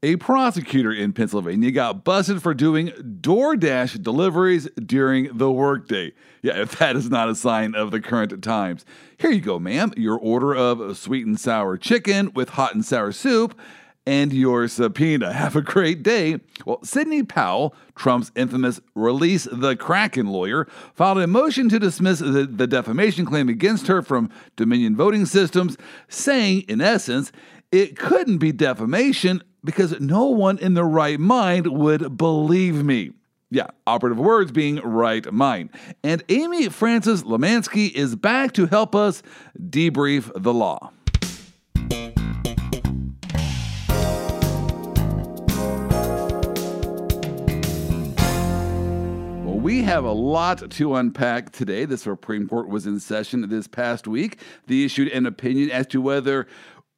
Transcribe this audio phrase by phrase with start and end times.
[0.00, 6.12] A prosecutor in Pennsylvania got busted for doing DoorDash deliveries during the workday.
[6.40, 8.84] Yeah, if that is not a sign of the current times.
[9.16, 9.92] Here you go, ma'am.
[9.96, 13.58] Your order of sweet and sour chicken with hot and sour soup
[14.06, 15.32] and your subpoena.
[15.34, 16.38] Have a great day.
[16.64, 22.46] Well, Sidney Powell, Trump's infamous release the Kraken lawyer, filed a motion to dismiss the,
[22.46, 25.76] the defamation claim against her from Dominion Voting Systems,
[26.08, 27.32] saying, in essence,
[27.72, 33.12] it couldn't be defamation because no one in their right mind would believe me.
[33.50, 35.68] Yeah, operative words being right mind.
[36.02, 39.22] And Amy Frances Lemansky is back to help us
[39.60, 40.90] debrief the law.
[49.44, 51.84] Well, we have a lot to unpack today.
[51.84, 54.40] The Supreme Court was in session this past week.
[54.66, 56.46] They issued an opinion as to whether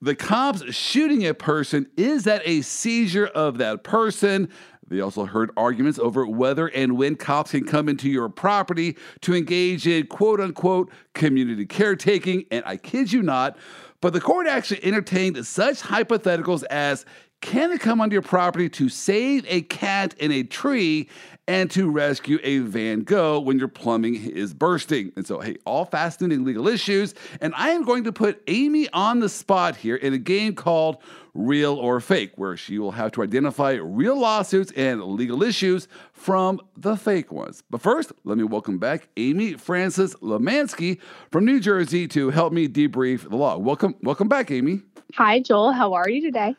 [0.02, 4.48] the cops shooting a person is that a seizure of that person
[4.90, 9.34] they also heard arguments over whether and when cops can come into your property to
[9.34, 12.44] engage in quote unquote community caretaking.
[12.50, 13.56] And I kid you not,
[14.00, 17.06] but the court actually entertained such hypotheticals as
[17.40, 21.08] can they come onto your property to save a cat in a tree
[21.46, 25.12] and to rescue a Van Gogh when your plumbing is bursting?
[25.16, 27.14] And so, hey, all fascinating legal issues.
[27.40, 30.98] And I am going to put Amy on the spot here in a game called
[31.34, 36.60] Real or Fake, where she will have to identify real lawsuits and legal issues from
[36.76, 37.62] the fake ones.
[37.70, 42.68] But first, let me welcome back Amy Frances Lemansky from New Jersey to help me
[42.68, 43.56] debrief the law.
[43.58, 44.82] Welcome, welcome back, Amy.
[45.14, 45.72] Hi, Joel.
[45.72, 46.54] How are you today?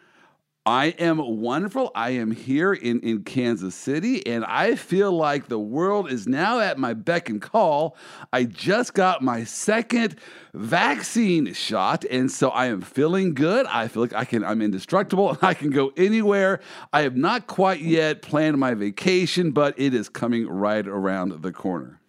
[0.66, 1.92] I am wonderful.
[1.96, 6.60] I am here in, in Kansas City, and I feel like the world is now
[6.60, 7.98] at my beck and call.
[8.32, 10.18] I just got my second
[10.54, 13.66] vaccine shot, and so I am feeling good.
[13.66, 15.36] I feel like I can, I'm indestructible.
[15.42, 16.60] I can go anywhere.
[16.94, 21.52] I have not quite yet planned my vacation, but it is coming right around the
[21.52, 22.00] corner.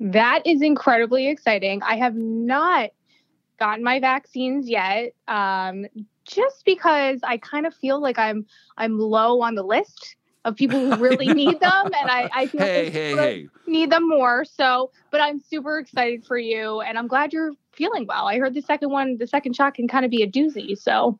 [0.00, 1.80] That is incredibly exciting.
[1.84, 2.90] I have not
[3.58, 5.12] gotten my vaccines yet.
[5.28, 5.86] Um,
[6.24, 10.78] just because I kind of feel like I'm I'm low on the list of people
[10.78, 13.48] who really need them, and I, I feel hey, like hey, hey.
[13.66, 14.44] need them more.
[14.44, 18.26] So, but I'm super excited for you, and I'm glad you're feeling well.
[18.26, 20.78] I heard the second one, the second shot can kind of be a doozy.
[20.78, 21.18] So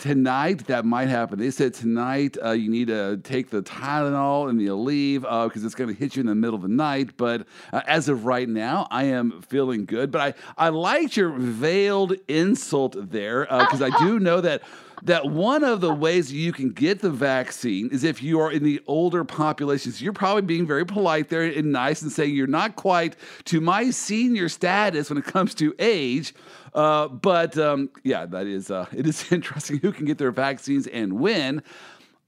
[0.00, 1.38] tonight that might happen.
[1.38, 5.66] They said tonight uh, you need to take the Tylenol and the Aleve because uh,
[5.66, 7.16] it's going to hit you in the middle of the night.
[7.18, 10.10] But uh, as of right now, I am feeling good.
[10.10, 14.62] But I, I liked your veiled insult there because I do know that
[15.02, 18.62] that one of the ways you can get the vaccine is if you are in
[18.62, 20.02] the older populations.
[20.02, 23.16] You're probably being very polite there and nice and saying you're not quite
[23.46, 26.34] to my senior status when it comes to age.
[26.74, 30.86] Uh, but um, yeah, that is uh, it is interesting who can get their vaccines
[30.86, 31.62] and when.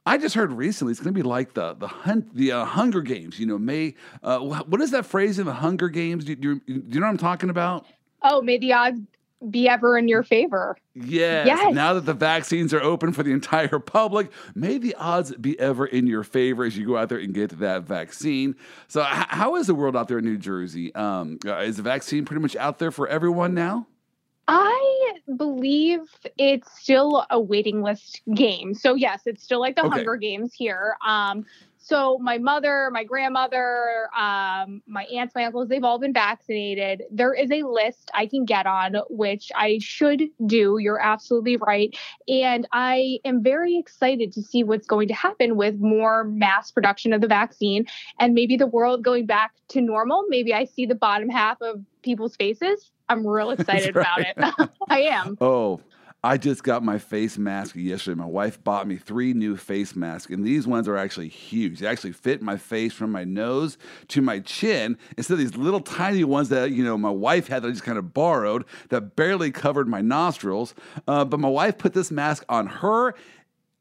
[0.05, 3.03] I just heard recently it's going to be like the the hunt the uh, Hunger
[3.03, 3.39] Games.
[3.39, 3.95] You know, May.
[4.23, 6.25] Uh, what is that phrase in the Hunger Games?
[6.25, 7.87] Do, do, do you know what I'm talking about?
[8.23, 9.01] Oh, may the odds
[9.51, 10.77] be ever in your favor.
[10.95, 11.47] Yes.
[11.47, 11.75] yes.
[11.75, 15.87] Now that the vaccines are open for the entire public, may the odds be ever
[15.87, 18.55] in your favor as you go out there and get that vaccine.
[18.89, 20.95] So, h- how is the world out there in New Jersey?
[20.95, 23.87] Um, uh, is the vaccine pretty much out there for everyone now?
[24.49, 26.01] I believe
[26.37, 28.75] it's still a waiting list game.
[28.75, 29.97] So yes, it's still like the okay.
[29.97, 30.97] Hunger Games here.
[31.07, 31.47] Um,
[31.83, 37.03] so my mother, my grandmother, um, my aunts, my uncles, they've all been vaccinated.
[37.11, 40.79] There is a list I can get on, which I should do.
[40.79, 41.97] You're absolutely right.
[42.29, 47.13] And I am very excited to see what's going to happen with more mass production
[47.13, 47.87] of the vaccine
[48.21, 50.25] and maybe the world going back to normal.
[50.29, 52.93] Maybe I see the bottom half of people's faces.
[53.09, 54.33] I'm real excited right.
[54.37, 54.71] about it.
[54.89, 55.37] I am.
[55.41, 55.81] Oh,
[56.25, 58.15] I just got my face mask yesterday.
[58.15, 61.81] My wife bought me three new face masks, and these ones are actually huge.
[61.81, 63.77] They actually fit my face from my nose
[64.09, 67.63] to my chin instead of these little tiny ones that you know my wife had
[67.65, 70.75] that I just kind of borrowed that barely covered my nostrils.
[71.09, 73.15] Uh, but my wife put this mask on her.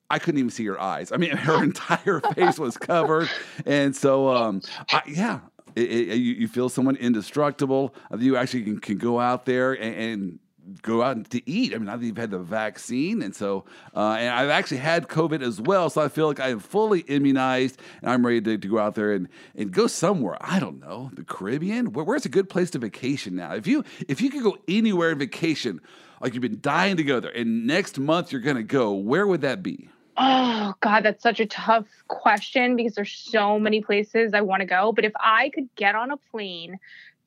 [0.10, 1.12] I couldn't even see her eyes.
[1.12, 3.30] I mean, her entire face was covered,
[3.68, 5.42] and so um, I, yeah,
[5.76, 7.94] it, it, you, you, feel someone indestructible.
[8.18, 10.40] You actually can, can go out there and, and
[10.82, 11.74] go out to eat.
[11.74, 13.66] I mean, I've had the vaccine, and so
[13.96, 15.90] uh, and I've actually had COVID as well.
[15.90, 18.96] So I feel like I am fully immunized, and I'm ready to, to go out
[18.96, 20.38] there and, and go somewhere.
[20.42, 21.94] I don't know, the Caribbean.
[21.94, 23.54] Where, where's a good place to vacation now?
[23.54, 25.82] If you if you could go anywhere vacation,
[26.22, 29.42] like you've been dying to go there, and next month you're to go, where would
[29.42, 29.90] that be?
[30.18, 34.66] Oh God, that's such a tough question because there's so many places I want to
[34.66, 34.92] go.
[34.92, 36.78] But if I could get on a plane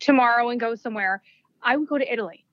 [0.01, 1.23] tomorrow and go somewhere,
[1.63, 2.44] I would go to Italy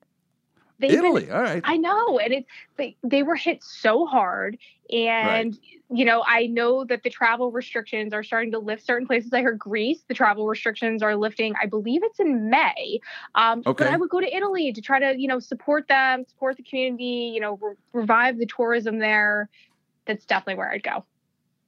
[0.90, 1.62] Italy, been, all right.
[1.64, 4.58] I know, and it's they, they were hit so hard,
[4.90, 5.60] and right.
[5.90, 9.32] you know I know that the travel restrictions are starting to lift certain places.
[9.32, 11.54] I heard Greece, the travel restrictions are lifting.
[11.60, 13.00] I believe it's in May.
[13.34, 13.84] Um, okay.
[13.84, 16.62] But I would go to Italy to try to you know support them, support the
[16.62, 19.48] community, you know, re- revive the tourism there.
[20.06, 21.04] That's definitely where I'd go.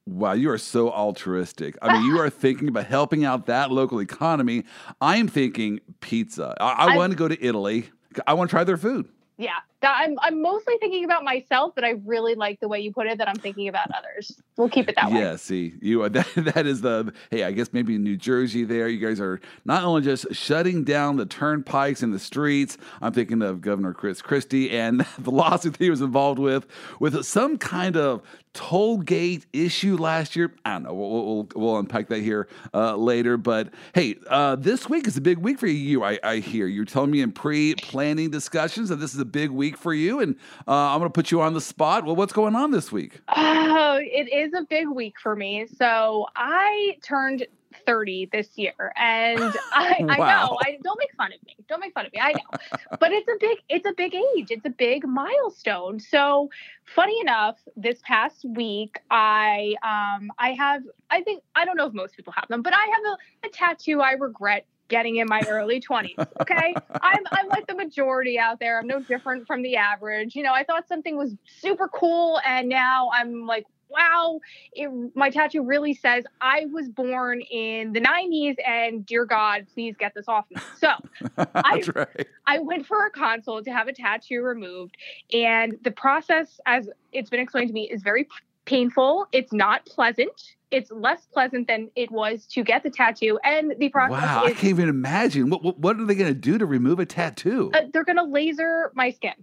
[0.07, 1.77] Wow, you are so altruistic.
[1.81, 4.63] I mean, you are thinking about helping out that local economy.
[5.01, 6.55] I am thinking pizza.
[6.59, 7.89] I, I want to go to Italy.
[8.27, 9.07] I want to try their food.
[9.37, 9.51] Yeah,
[9.89, 13.17] I'm I'm mostly thinking about myself, but I really like the way you put it.
[13.17, 14.39] That I'm thinking about others.
[14.57, 15.19] We'll keep it that way.
[15.19, 17.43] Yeah, see, you are that that is the hey.
[17.43, 21.17] I guess maybe in New Jersey, there you guys are not only just shutting down
[21.17, 22.77] the turnpikes and the streets.
[23.01, 26.65] I'm thinking of Governor Chris Christie and the lawsuit he was involved with,
[26.99, 28.21] with some kind of
[28.55, 30.53] toll gate issue last year.
[30.63, 30.93] I don't know.
[30.93, 33.37] We'll, we'll, we'll unpack that here uh, later.
[33.37, 36.03] But hey, uh, this week is a big week for you.
[36.03, 39.74] I, I hear you're telling me in pre-planning discussions that this is a big week
[39.77, 40.35] for you, and
[40.67, 42.05] uh, I'm going to put you on the spot.
[42.05, 43.21] Well, what's going on this week?
[43.29, 45.67] Oh, it is a big week for me.
[45.67, 47.45] So I turned
[47.85, 49.39] 30 this year and
[49.73, 50.07] I, wow.
[50.09, 52.77] I know I don't make fun of me don't make fun of me I know
[52.99, 56.49] but it's a big it's a big age it's a big milestone so
[56.85, 61.93] funny enough this past week I um I have I think I don't know if
[61.93, 63.03] most people have them but I have
[63.43, 67.75] a, a tattoo I regret getting in my early 20s okay I'm, I'm like the
[67.75, 71.35] majority out there i'm no different from the average you know i thought something was
[71.59, 74.39] super cool and now i'm like wow,
[74.73, 79.95] it, my tattoo really says I was born in the 90s and dear God, please
[79.97, 80.61] get this off me.
[80.77, 80.89] So
[81.37, 82.27] I, right.
[82.45, 84.97] I went for a consult to have a tattoo removed.
[85.33, 88.27] And the process, as it's been explained to me, is very
[88.65, 89.27] painful.
[89.31, 90.55] It's not pleasant.
[90.75, 93.39] It's less pleasant than it was to get the tattoo.
[93.43, 95.49] And the process Wow, is, I can't even imagine.
[95.49, 97.71] What, what, what are they going to do to remove a tattoo?
[97.73, 99.33] Uh, they're going to laser my skin.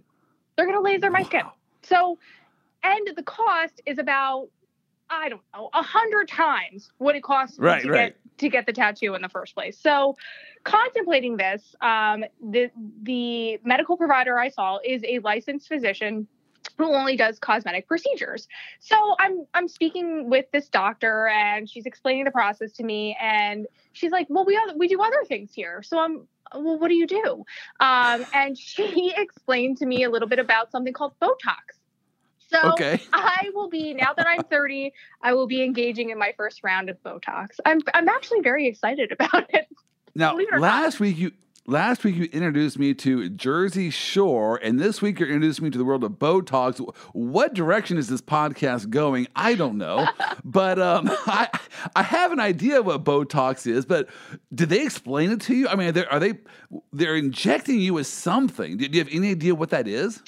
[0.55, 1.27] They're going to laser my wow.
[1.27, 1.41] skin.
[1.81, 2.17] So
[2.83, 4.49] and the cost is about
[5.09, 7.97] I don't know a hundred times what it costs right, to right.
[7.97, 9.77] get to get the tattoo in the first place.
[9.77, 10.15] So,
[10.63, 12.71] contemplating this, um, the
[13.03, 16.27] the medical provider I saw is a licensed physician
[16.77, 18.47] who only does cosmetic procedures.
[18.79, 23.67] So I'm I'm speaking with this doctor and she's explaining the process to me and
[23.93, 26.95] she's like, "Well, we other, we do other things here." So I'm well, what do
[26.95, 27.45] you do?
[27.79, 31.79] Um, and she explained to me a little bit about something called Botox.
[32.37, 33.01] So okay.
[33.13, 36.89] I will be now that I'm 30, I will be engaging in my first round
[36.89, 37.59] of Botox.
[37.65, 39.67] I'm I'm actually very excited about it.
[40.15, 40.99] Now, last not.
[40.99, 41.31] week you
[41.65, 45.77] last week you introduced me to Jersey Shore, and this week you're introducing me to
[45.77, 46.79] the world of Botox.
[47.13, 49.27] What direction is this podcast going?
[49.35, 50.07] I don't know,
[50.43, 51.49] but um, I
[51.95, 53.85] I have an idea what Botox is.
[53.85, 54.09] But
[54.53, 55.67] did they explain it to you?
[55.67, 56.33] I mean, are they, are they
[56.91, 58.77] they're injecting you with something?
[58.77, 60.21] Do you have any idea what that is?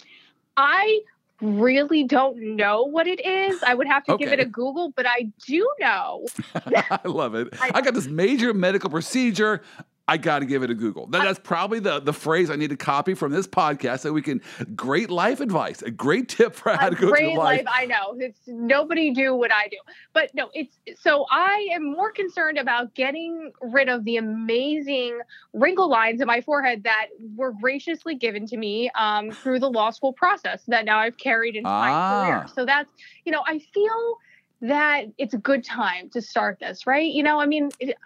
[0.57, 1.01] I
[1.41, 3.61] really don't know what it is.
[3.63, 4.23] I would have to okay.
[4.23, 6.25] give it a Google, but I do know.
[6.65, 7.49] I love it.
[7.59, 9.61] I, I, got this major medical procedure.
[10.07, 11.07] I got to give it a Google.
[11.07, 14.21] That, that's probably the, the phrase I need to copy from this podcast so we
[14.21, 14.39] can
[14.75, 17.65] great life advice, a great tip for how to go through life.
[17.65, 17.65] life.
[17.67, 19.77] I know it's nobody do what I do,
[20.13, 25.19] but no, it's so I am more concerned about getting rid of the amazing
[25.53, 29.89] wrinkle lines in my forehead that were graciously given to me um, through the law
[29.89, 31.81] school process that now I've carried into ah.
[31.81, 32.47] my career.
[32.53, 32.91] So that's
[33.25, 34.17] you know I feel
[34.61, 37.11] that it's a good time to start this, right?
[37.11, 37.71] You know, I mean.
[37.79, 37.97] It,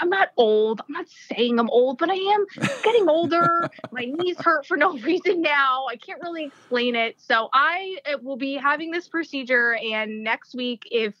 [0.00, 0.80] I'm not old.
[0.80, 2.46] I'm not saying I'm old, but I am
[2.82, 3.70] getting older.
[3.92, 5.86] My knees hurt for no reason now.
[5.88, 7.16] I can't really explain it.
[7.20, 11.14] So I uh, will be having this procedure, and next week, if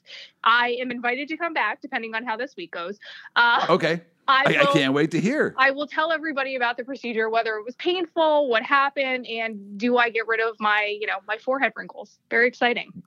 [0.44, 2.98] I am invited to come back, depending on how this week goes.
[3.36, 4.02] Uh, okay.
[4.30, 5.54] I, will, I, can't wait to hear.
[5.56, 9.96] I will tell everybody about the procedure, whether it was painful, what happened, and do
[9.96, 12.18] I get rid of my, you know, my forehead wrinkles.
[12.28, 13.02] Very exciting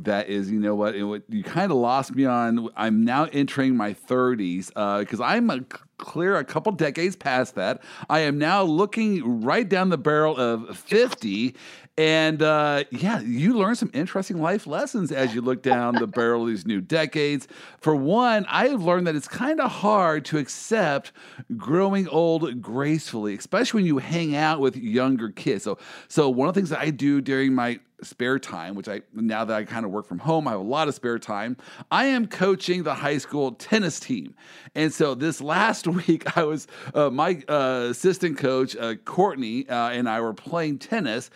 [0.00, 2.68] that is, you know what, it, you kind of lost me on.
[2.76, 4.68] I'm now entering my 30s
[5.00, 5.60] because uh, I'm a
[5.98, 7.82] clear a couple decades past that.
[8.08, 11.54] I am now looking right down the barrel of 50.
[11.98, 16.42] And uh, yeah, you learn some interesting life lessons as you look down the barrel
[16.42, 17.48] of these new decades.
[17.80, 21.10] For one, I have learned that it's kind of hard to accept
[21.56, 25.64] growing old gracefully, especially when you hang out with younger kids.
[25.64, 29.02] So, so one of the things that I do during my spare time, which I
[29.12, 31.56] now that I kind of work from home, I have a lot of spare time.
[31.90, 34.34] I am coaching the high school tennis team,
[34.74, 39.90] and so this last week, I was uh, my uh, assistant coach, uh, Courtney, uh,
[39.90, 41.30] and I were playing tennis.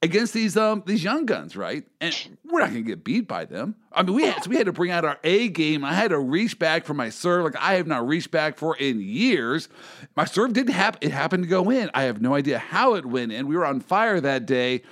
[0.00, 1.84] against these um these young guns, right?
[2.00, 2.14] And
[2.44, 3.74] we're not gonna get beat by them.
[3.92, 5.84] I mean, we had so we had to bring out our A game.
[5.84, 8.76] I had to reach back for my serve like I have not reached back for
[8.76, 9.68] in years.
[10.16, 11.90] My serve didn't happen; it happened to go in.
[11.94, 13.48] I have no idea how it went in.
[13.48, 14.82] We were on fire that day.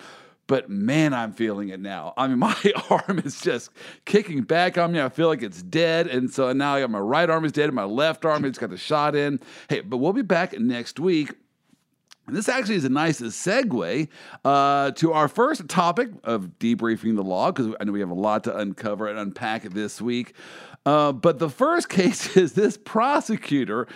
[0.46, 2.14] But man, I'm feeling it now.
[2.16, 2.56] I mean, my
[2.90, 3.70] arm is just
[4.04, 5.00] kicking back on me.
[5.00, 6.06] I feel like it's dead.
[6.06, 8.58] And so now I got my right arm is dead and my left arm has
[8.58, 9.40] got the shot in.
[9.68, 11.32] Hey, but we'll be back next week
[12.26, 14.08] and this actually is a nice segue
[14.44, 18.14] uh, to our first topic of debriefing the law, because I know we have a
[18.14, 20.34] lot to uncover and unpack this week.
[20.84, 23.86] Uh, but the first case is this prosecutor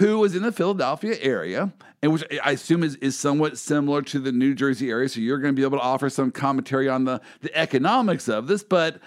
[0.00, 1.70] who was in the Philadelphia area,
[2.02, 5.10] and which I assume is, is somewhat similar to the New Jersey area.
[5.10, 8.46] So you're going to be able to offer some commentary on the, the economics of
[8.46, 8.62] this.
[8.62, 8.98] But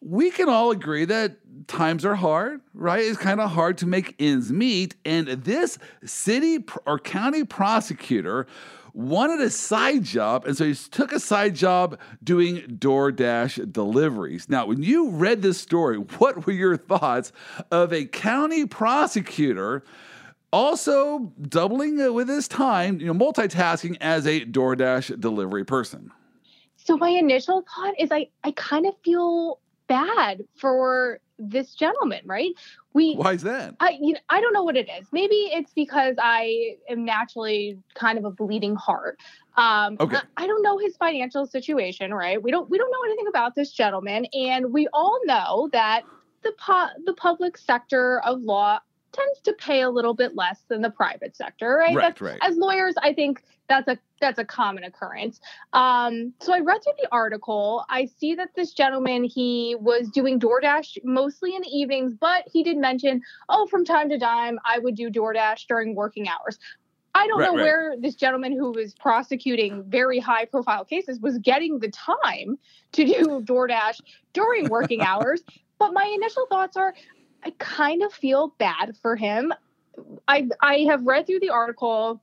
[0.00, 1.36] we can all agree that
[1.68, 3.04] times are hard, right?
[3.04, 4.96] It's kind of hard to make ends meet.
[5.04, 8.48] And this city or county prosecutor
[8.92, 14.48] wanted a side job, and so he took a side job doing DoorDash deliveries.
[14.48, 17.30] Now, when you read this story, what were your thoughts
[17.70, 19.84] of a county prosecutor?
[20.52, 26.10] Also, doubling with his time, you know, multitasking as a DoorDash delivery person.
[26.76, 32.52] So my initial thought is I, I kind of feel bad for this gentleman, right?
[32.92, 33.74] We Why is that?
[33.80, 35.06] I you know, I don't know what it is.
[35.12, 39.18] Maybe it's because I am naturally kind of a bleeding heart.
[39.56, 40.16] Um okay.
[40.16, 42.42] I, I don't know his financial situation, right?
[42.42, 46.02] We don't we don't know anything about this gentleman and we all know that
[46.42, 48.80] the po- the public sector of law
[49.12, 51.94] tends to pay a little bit less than the private sector, right?
[51.94, 52.38] Right, right.
[52.42, 55.40] As lawyers, I think that's a that's a common occurrence.
[55.72, 57.84] Um, so I read through the article.
[57.88, 62.62] I see that this gentleman he was doing DoorDash mostly in the evenings, but he
[62.62, 66.58] did mention, oh, from time to time I would do DoorDash during working hours.
[67.14, 67.62] I don't right, know right.
[67.62, 72.58] where this gentleman who was prosecuting very high profile cases was getting the time
[72.92, 74.00] to do DoorDash
[74.32, 75.42] during working hours.
[75.78, 76.94] But my initial thoughts are
[77.44, 79.52] I kind of feel bad for him.
[80.28, 82.20] I I have read through the article.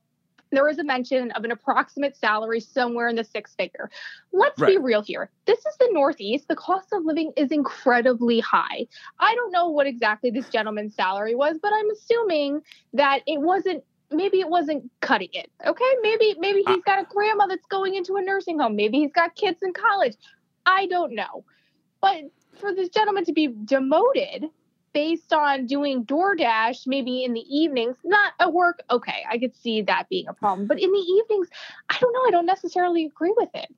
[0.50, 3.90] There was a mention of an approximate salary somewhere in the six figure.
[4.32, 4.68] Let's right.
[4.68, 5.30] be real here.
[5.44, 6.48] This is the Northeast.
[6.48, 8.86] The cost of living is incredibly high.
[9.20, 12.62] I don't know what exactly this gentleman's salary was, but I'm assuming
[12.94, 15.50] that it wasn't maybe it wasn't cutting it.
[15.66, 15.92] Okay.
[16.00, 16.74] Maybe maybe uh.
[16.74, 18.74] he's got a grandma that's going into a nursing home.
[18.74, 20.14] Maybe he's got kids in college.
[20.64, 21.44] I don't know.
[22.00, 24.46] But for this gentleman to be demoted
[24.92, 29.82] based on doing DoorDash maybe in the evenings, not at work, okay, I could see
[29.82, 30.66] that being a problem.
[30.66, 31.48] But in the evenings,
[31.88, 32.22] I don't know.
[32.26, 33.74] I don't necessarily agree with it.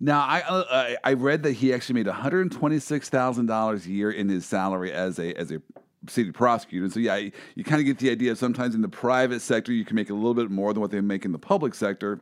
[0.00, 3.86] Now, I uh, I read that he actually made one hundred twenty six thousand dollars
[3.86, 5.62] a year in his salary as a as a
[6.08, 6.90] city prosecutor.
[6.90, 8.36] So yeah, you, you kind of get the idea.
[8.36, 11.00] Sometimes in the private sector, you can make a little bit more than what they
[11.00, 12.20] make in the public sector.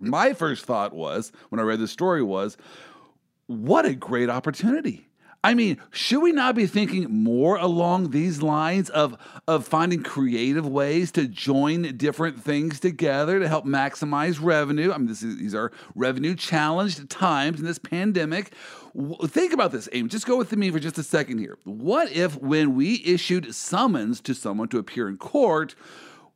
[0.00, 2.56] My first thought was when I read the story was,
[3.46, 5.06] what a great opportunity
[5.42, 9.16] I mean, should we not be thinking more along these lines of,
[9.48, 14.92] of finding creative ways to join different things together to help maximize revenue?
[14.92, 18.52] I mean, is, these are revenue challenged times in this pandemic.
[19.24, 20.10] Think about this, Amy.
[20.10, 21.56] Just go with me for just a second here.
[21.64, 25.74] What if, when we issued summons to someone to appear in court,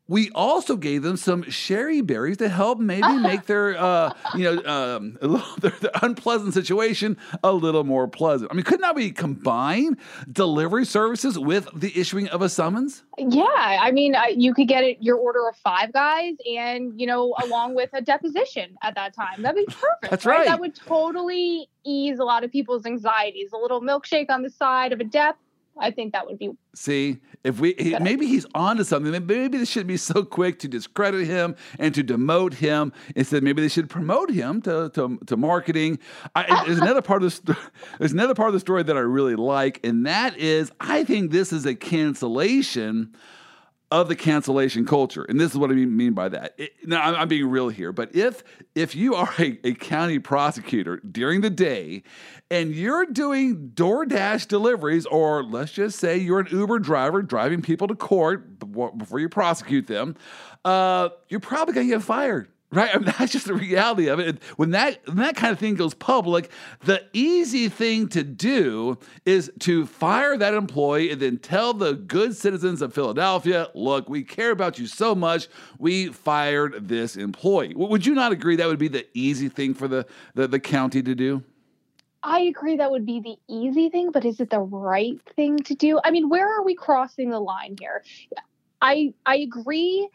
[0.06, 4.64] we also gave them some Shari Berries to help maybe make their uh, you know
[4.64, 8.50] um, little, their, their, unpleasant situation a little more pleasant.
[8.50, 9.96] I mean, could not we combine
[10.30, 13.04] delivery services with the issuing of a summons?
[13.16, 17.06] Yeah, I mean, uh, you could get it, your order of five guys, and you
[17.06, 19.42] know, along with a deposition at that time.
[19.42, 20.10] That'd be perfect.
[20.10, 20.38] That's right.
[20.38, 20.48] right.
[20.48, 23.50] That would totally ease a lot of people's anxieties.
[23.52, 25.36] A little milkshake on the side of a death
[25.78, 26.50] I think that would be.
[26.74, 29.10] See, if we he, maybe he's onto something.
[29.10, 32.92] Maybe they shouldn't be so quick to discredit him and to demote him.
[33.16, 35.98] Instead, maybe they should promote him to to, to marketing.
[36.34, 37.56] I, there's another part of the
[37.98, 41.32] there's another part of the story that I really like, and that is I think
[41.32, 43.14] this is a cancellation
[44.00, 45.22] of the cancellation culture.
[45.22, 46.54] And this is what I mean by that.
[46.58, 48.42] It, now, I'm, I'm, being real here, but if
[48.74, 52.02] if you are a, a, county prosecutor during the day
[52.50, 57.86] and you're doing DoorDash deliveries, or let's just say you're an Uber driver driving people
[57.86, 60.16] to court before you prosecute them,
[60.64, 62.90] uh, you're probably going to get fired right?
[62.94, 64.42] I mean, that's just the reality of it.
[64.56, 66.50] When that when that kind of thing goes public,
[66.84, 72.36] the easy thing to do is to fire that employee and then tell the good
[72.36, 78.06] citizens of Philadelphia, "Look, we care about you so much, we fired this employee." Would
[78.06, 81.14] you not agree that would be the easy thing for the the, the county to
[81.14, 81.42] do?
[82.26, 85.74] I agree that would be the easy thing, but is it the right thing to
[85.74, 86.00] do?
[86.02, 88.02] I mean, where are we crossing the line here?
[88.80, 90.08] I I agree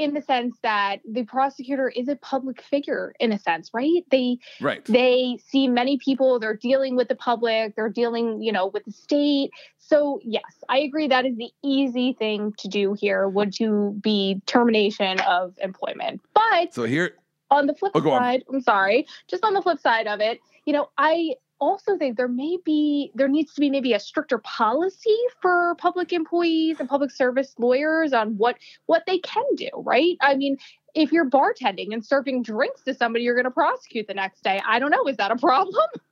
[0.00, 4.02] in the sense that the prosecutor is a public figure in a sense right?
[4.10, 4.82] They right.
[4.86, 8.92] they see many people they're dealing with the public they're dealing you know with the
[8.92, 9.50] state.
[9.78, 14.40] So yes i agree that is the easy thing to do here would to be
[14.46, 16.22] termination of employment.
[16.32, 17.16] But so here
[17.50, 18.54] on the flip oh, side on.
[18.54, 22.28] i'm sorry just on the flip side of it you know i also think there
[22.28, 27.10] may be there needs to be maybe a stricter policy for public employees and public
[27.10, 30.16] service lawyers on what what they can do right?
[30.20, 30.56] I mean
[30.94, 34.60] if you're bartending and serving drinks to somebody you're going to prosecute the next day.
[34.66, 35.06] I don't know.
[35.06, 35.84] Is that a problem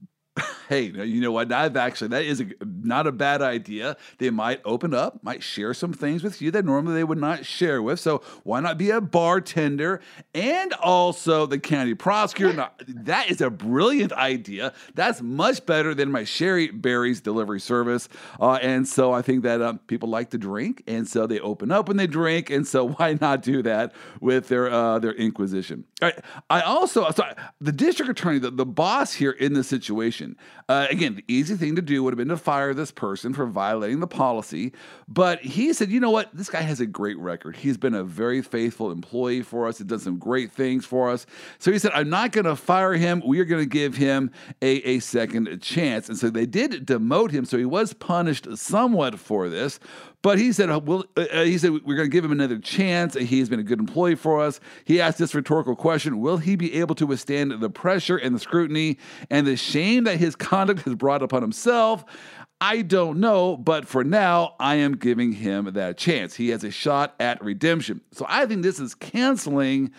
[0.69, 1.53] hey, you know what?
[1.53, 3.97] I've actually that is a, not a bad idea.
[4.19, 7.45] They might open up, might share some things with you that normally they would not
[7.45, 8.01] share with.
[8.01, 10.01] So why not be a bartender
[10.35, 12.53] and also the county prosecutor?
[12.53, 14.73] Now, that is a brilliant idea.
[14.95, 18.09] That's much better than my Shari Berries delivery service.
[18.41, 21.71] Uh, and so I think that um, people like to drink, and so they open
[21.71, 25.85] up when they drink, and so why not do that with their uh, their inquisition?
[26.51, 27.25] I also so
[27.61, 30.28] the district attorney, the, the boss here in this situation
[30.69, 33.47] uh, again, the easy thing to do would have been to fire this person for
[33.47, 34.73] violating the policy.
[35.07, 36.29] But he said, you know what?
[36.35, 37.57] This guy has a great record.
[37.57, 39.79] He's been a very faithful employee for us.
[39.79, 41.27] He's done some great things for us.
[41.59, 43.23] So he said, I'm not going to fire him.
[43.25, 44.31] We are going to give him
[44.61, 46.09] a, a second chance.
[46.09, 47.45] And so they did demote him.
[47.45, 49.81] So he was punished somewhat for this.
[50.23, 52.59] But he said, uh, well, uh, uh he said, we're going to give him another
[52.59, 53.15] chance.
[53.15, 54.59] He's been a good employee for us.
[54.85, 58.41] He asked this rhetorical question Will he be able to withstand the pressure and the
[58.41, 58.99] scrutiny
[59.31, 62.05] and the shame that his conduct has brought upon himself?
[62.61, 66.35] I don't know, but for now, I am giving him that chance.
[66.35, 68.01] He has a shot at redemption.
[68.11, 69.93] So I think this is canceling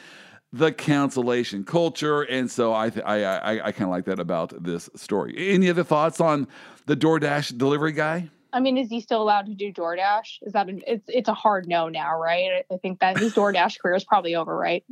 [0.52, 4.62] the cancellation culture, and so I th- I I, I kind of like that about
[4.62, 5.36] this story.
[5.38, 6.48] Any other thoughts on
[6.86, 8.30] the DoorDash delivery guy?
[8.52, 10.40] I mean, is he still allowed to do DoorDash?
[10.42, 12.64] Is that an, it's it's a hard no now, right?
[12.72, 14.84] I think that his DoorDash career is probably over, right?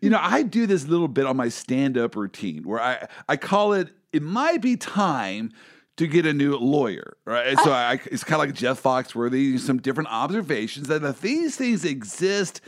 [0.00, 3.72] You know, I do this little bit on my stand-up routine where I I call
[3.72, 5.52] it it might be time
[5.96, 7.58] to get a new lawyer, right?
[7.58, 11.84] So I, it's kind of like Jeff Foxworthy, some different observations that if these things
[11.84, 12.62] exist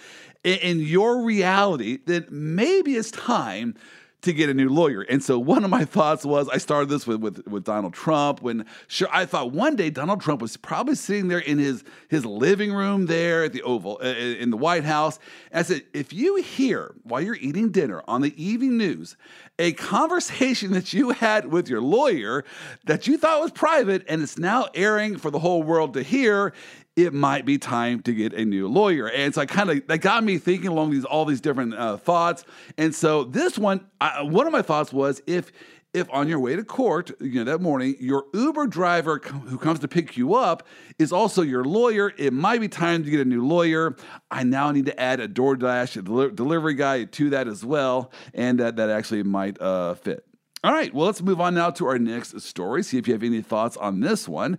[0.45, 3.75] in, in your reality, then maybe it's time
[4.22, 5.02] to get a new lawyer.
[5.02, 8.40] And so one of my thoughts was I started this with, with, with Donald Trump
[8.40, 12.24] when sure I thought one day Donald Trump was probably sitting there in his his
[12.24, 15.18] living room there at the Oval uh, uh, in the White House.
[15.50, 19.16] And I said, if you hear while you're eating dinner on the evening news
[19.58, 22.44] a conversation that you had with your lawyer
[22.85, 26.52] that you thought was private and it's now airing for the whole world to hear,
[26.96, 29.09] it might be time to get a new lawyer.
[29.09, 31.96] And so I kind of that got me thinking along these all these different uh,
[31.96, 32.44] thoughts.
[32.76, 35.52] And so this one, I, one of my thoughts was if
[35.94, 39.81] if on your way to court, you know that morning, your Uber driver who comes
[39.81, 40.66] to pick you up
[40.98, 43.94] is also your lawyer, it might be time to get a new lawyer.
[44.31, 48.11] I now need to add a DoorDash a del- delivery guy to that as well,
[48.33, 50.24] and that that actually might uh, fit.
[50.64, 52.85] All right, well, let's move on now to our next story.
[52.85, 54.59] See if you have any thoughts on this one.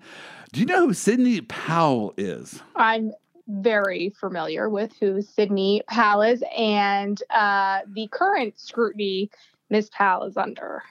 [0.54, 2.62] Do you know who Sidney Powell is?
[2.76, 3.12] I'm
[3.48, 9.32] very familiar with who Sidney Powell is and uh, the current scrutiny
[9.72, 10.84] Miss Powell is under.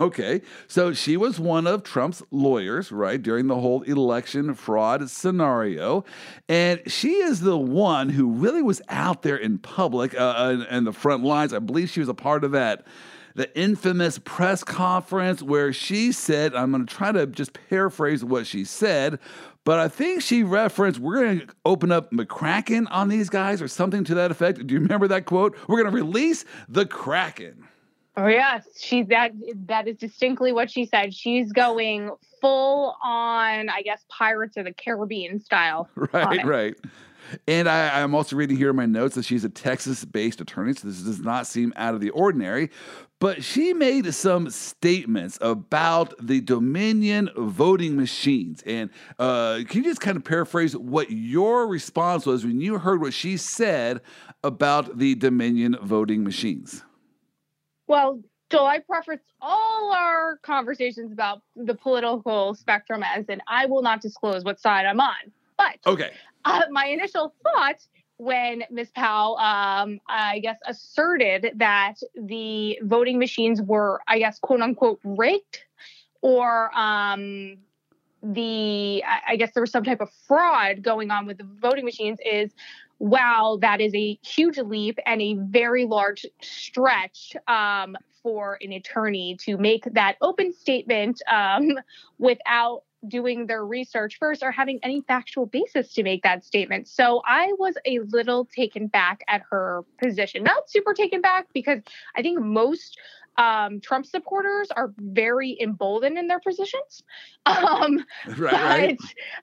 [0.00, 6.04] Okay, so she was one of Trump's lawyers, right, during the whole election fraud scenario.
[6.48, 10.86] And she is the one who really was out there in public uh, and, and
[10.86, 11.52] the front lines.
[11.54, 12.86] I believe she was a part of that
[13.36, 18.46] the infamous press conference where she said, I'm going to try to just paraphrase what
[18.46, 19.18] she said,
[19.64, 23.68] but I think she referenced, we're going to open up McCracken on these guys or
[23.68, 24.64] something to that effect.
[24.64, 25.56] Do you remember that quote?
[25.66, 27.66] We're going to release the Kraken.
[28.16, 29.32] Oh yes, she that
[29.66, 31.12] that is distinctly what she said.
[31.12, 35.88] She's going full on, I guess, Pirates of the Caribbean style.
[36.12, 36.74] Right, right.
[37.48, 40.74] And I, am also reading here in my notes that she's a Texas based attorney,
[40.74, 42.70] so this does not seem out of the ordinary.
[43.18, 48.62] But she made some statements about the Dominion voting machines.
[48.66, 53.00] And uh, can you just kind of paraphrase what your response was when you heard
[53.00, 54.02] what she said
[54.42, 56.84] about the Dominion voting machines?
[57.86, 58.20] Well,
[58.52, 64.00] so I preface all our conversations about the political spectrum as in I will not
[64.00, 65.32] disclose what side I'm on.
[65.56, 66.10] But okay
[66.44, 68.90] uh, my initial thought when Ms.
[68.94, 75.64] Powell, um, I guess, asserted that the voting machines were, I guess, quote unquote, rigged,
[76.22, 77.56] or um,
[78.22, 82.18] the, I guess, there was some type of fraud going on with the voting machines,
[82.24, 82.52] is
[83.04, 89.36] wow, that is a huge leap and a very large stretch um, for an attorney
[89.42, 91.68] to make that open statement um,
[92.18, 96.88] without doing their research first or having any factual basis to make that statement.
[96.88, 100.42] So I was a little taken back at her position.
[100.42, 101.80] Not super taken back because
[102.16, 102.98] I think most
[103.36, 107.02] um, Trump supporters are very emboldened in their positions.
[107.46, 107.98] Um,
[108.38, 108.98] right, but right.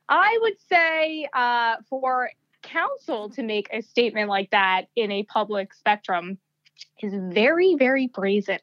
[0.09, 5.73] I would say uh, for counsel to make a statement like that in a public
[5.73, 6.37] spectrum
[7.01, 8.59] is very, very brazen.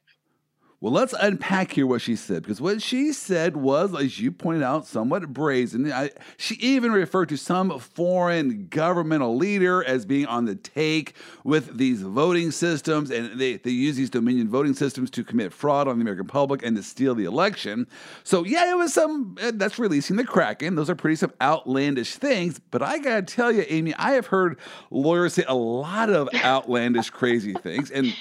[0.81, 4.63] Well, let's unpack here what she said because what she said was, as you pointed
[4.63, 5.93] out, somewhat brazen.
[5.93, 11.79] I, she even referred to some foreign governmental leader as being on the take with
[11.79, 15.99] these voting systems, and they, they use these Dominion voting systems to commit fraud on
[15.99, 17.89] the American public and to steal the election.
[18.23, 20.77] So, yeah, it was some eh, that's releasing the Kraken.
[20.77, 22.61] Those are pretty some outlandish things.
[22.71, 24.61] But I got to tell you, Amy, I have heard
[24.93, 27.91] lawyers say a lot of outlandish, crazy things.
[27.91, 28.15] And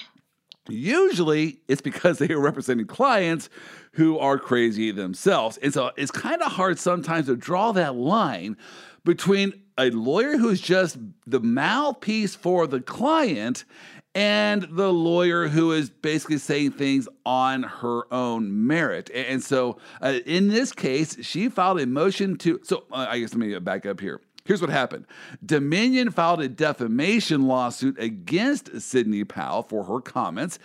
[0.70, 3.50] Usually it's because they are representing clients
[3.94, 5.58] who are crazy themselves.
[5.58, 8.58] And so it's kind of hard sometimes to draw that line
[9.04, 13.64] between a lawyer who's just the mouthpiece for the client
[14.18, 19.12] and the lawyer who is basically saying things on her own merit.
[19.14, 22.60] And so uh, in this case, she filed a motion to.
[22.64, 24.20] So uh, I guess let me back up here.
[24.48, 25.06] Here's what happened
[25.46, 30.58] Dominion filed a defamation lawsuit against Sidney Powell for her comments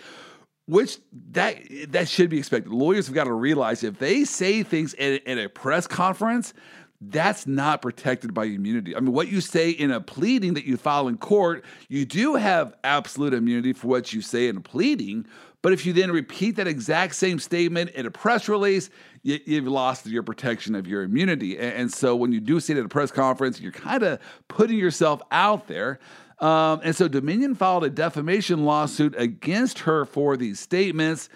[0.65, 0.99] which
[1.31, 1.57] that
[1.89, 2.71] that should be expected.
[2.71, 6.53] Lawyers have got to realize if they say things at, at, a press conference,
[7.01, 8.95] that's not protected by immunity.
[8.95, 12.35] I mean, what you say in a pleading that you file in court, you do
[12.35, 15.25] have absolute immunity for what you say in a pleading.
[15.63, 18.89] But if you then repeat that exact same statement in a press release,
[19.23, 21.57] you, have lost your protection of your immunity.
[21.57, 24.19] And, and, so when you do say it at a press conference, you're kind of
[24.49, 25.99] putting yourself out there.
[26.39, 31.29] Um, and so Dominion filed a defamation lawsuit against her for these statements.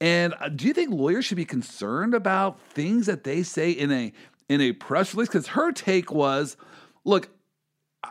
[0.00, 3.90] And uh, do you think lawyers should be concerned about things that they say in
[3.90, 4.12] a
[4.48, 5.28] in a press release?
[5.28, 6.56] Because her take was,
[7.04, 7.30] look,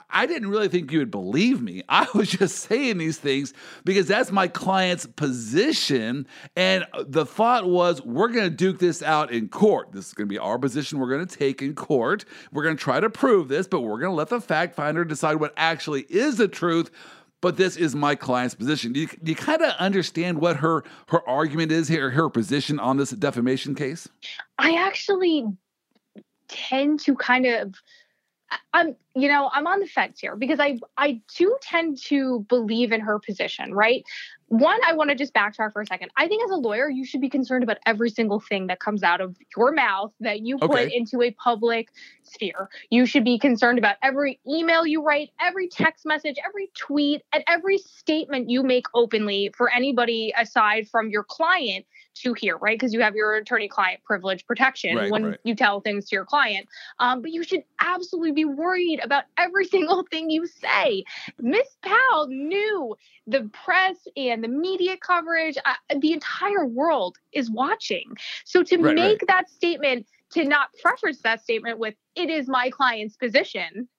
[0.10, 1.84] I didn't really think you would believe me.
[1.90, 6.28] I was just saying these things because that's my client's position.
[6.56, 9.92] And the thought was, we're going to duke this out in court.
[9.92, 12.26] This is going to be our position we're going to take in court.
[12.52, 15.04] We're going to try to prove this, but we're going to let the fact finder
[15.04, 16.92] decide what actually is the truth.
[17.42, 18.94] But this is my client's position.
[18.94, 22.98] Do you, you kind of understand what her her argument is here, her position on
[22.98, 24.08] this defamation case?
[24.60, 25.48] I actually
[26.48, 27.74] tend to kind of
[28.74, 32.92] I'm, you know, I'm on the fence here because I, I do tend to believe
[32.92, 34.04] in her position, right?
[34.48, 36.12] One, I want to just backtrack for a second.
[36.18, 39.04] I think as a lawyer, you should be concerned about every single thing that comes
[39.04, 41.90] out of your mouth that you put into a public
[42.24, 42.70] sphere.
[42.90, 47.44] You should be concerned about every email you write, every text message, every tweet, and
[47.48, 52.78] every statement you make openly for anybody aside from your client to hear, right?
[52.78, 55.40] Because you have your attorney client privilege protection right, when right.
[55.44, 56.68] you tell things to your client.
[57.00, 61.04] Um, but you should absolutely be worried about every single thing you say.
[61.40, 62.96] Miss Powell knew
[63.28, 68.16] the press and the media coverage, uh, the entire world is watching.
[68.46, 72.70] So to right, make that statement, to not preface that statement with, it is my
[72.70, 73.88] client's position.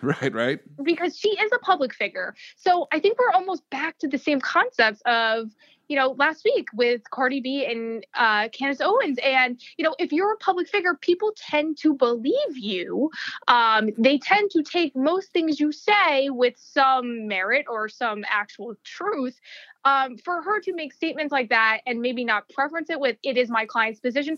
[0.00, 0.60] Right, right.
[0.80, 2.34] Because she is a public figure.
[2.56, 5.50] So I think we're almost back to the same concepts of,
[5.88, 9.18] you know, last week with Cardi B and uh, Candace Owens.
[9.24, 13.10] And, you know, if you're a public figure, people tend to believe you.
[13.48, 18.74] Um, they tend to take most things you say with some merit or some actual
[18.84, 19.38] truth.
[19.84, 23.38] Um, for her to make statements like that and maybe not preference it with, it
[23.38, 24.36] is my client's position,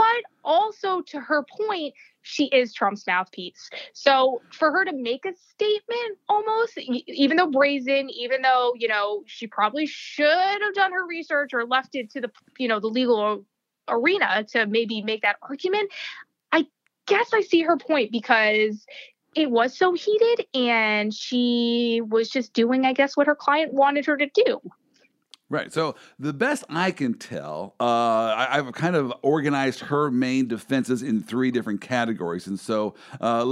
[0.00, 3.68] but also to her point, she is Trump's mouthpiece.
[3.92, 9.22] So for her to make a statement almost, even though brazen, even though, you know,
[9.26, 12.86] she probably should have done her research or left it to the, you know, the
[12.86, 13.44] legal
[13.88, 15.90] arena to maybe make that argument,
[16.50, 16.66] I
[17.06, 18.86] guess I see her point because
[19.34, 24.06] it was so heated and she was just doing, I guess, what her client wanted
[24.06, 24.62] her to do.
[25.50, 25.72] Right.
[25.72, 31.02] So the best I can tell, uh, I, have kind of organized her main defenses
[31.02, 32.46] in three different categories.
[32.46, 33.42] And so uh,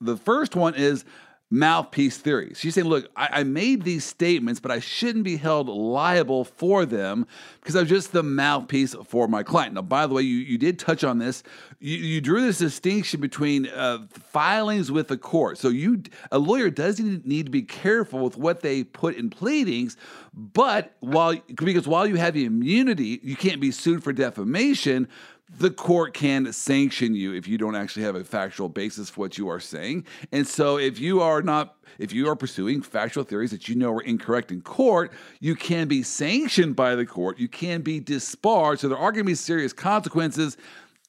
[0.00, 1.04] the first one is
[1.50, 2.52] mouthpiece theory.
[2.54, 6.84] She's saying, look, I, I, made these statements, but I shouldn't be held liable for
[6.84, 7.26] them
[7.60, 9.74] because I'm just the mouthpiece for my client.
[9.74, 11.42] Now, by the way, you, you did touch on this.
[11.80, 15.56] You, you drew this distinction between uh, filings with the court.
[15.56, 19.96] So you, a lawyer doesn't need to be careful with what they put in pleadings,
[20.34, 25.08] but while because while you have immunity, you can't be sued for defamation
[25.50, 29.38] the court can sanction you if you don't actually have a factual basis for what
[29.38, 30.04] you are saying.
[30.30, 33.92] And so if you are not if you are pursuing factual theories that you know
[33.92, 37.38] are incorrect in court, you can be sanctioned by the court.
[37.38, 38.78] You can be disbarred.
[38.78, 40.56] So there are going to be serious consequences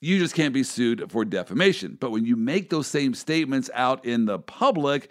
[0.01, 1.97] you just can't be sued for defamation.
[1.99, 5.09] But when you make those same statements out in the public,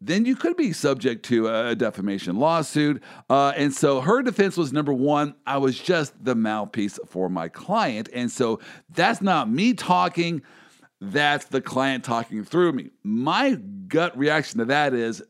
[0.00, 3.02] then you could be subject to a defamation lawsuit.
[3.28, 7.48] Uh, and so her defense was number one, I was just the mouthpiece for my
[7.48, 8.08] client.
[8.12, 10.42] And so that's not me talking,
[11.00, 12.90] that's the client talking through me.
[13.02, 13.54] My
[13.88, 15.22] gut reaction to that is,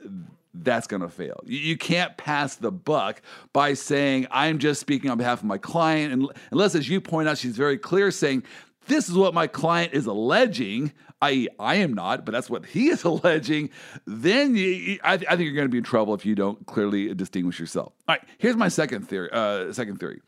[0.55, 1.41] that's going to fail.
[1.45, 6.13] You can't pass the buck by saying, I'm just speaking on behalf of my client.
[6.13, 8.43] And unless, as you point out, she's very clear saying,
[8.89, 12.89] this is what my client is alleging, i.e., I am not, but that's what he
[12.89, 13.71] is alleging,
[14.07, 17.15] then you, I, I, think you're going to be in trouble if you don't clearly
[17.15, 17.93] distinguish yourself.
[18.09, 19.31] All right, here's my second theory.
[19.33, 20.21] Uh, second theory.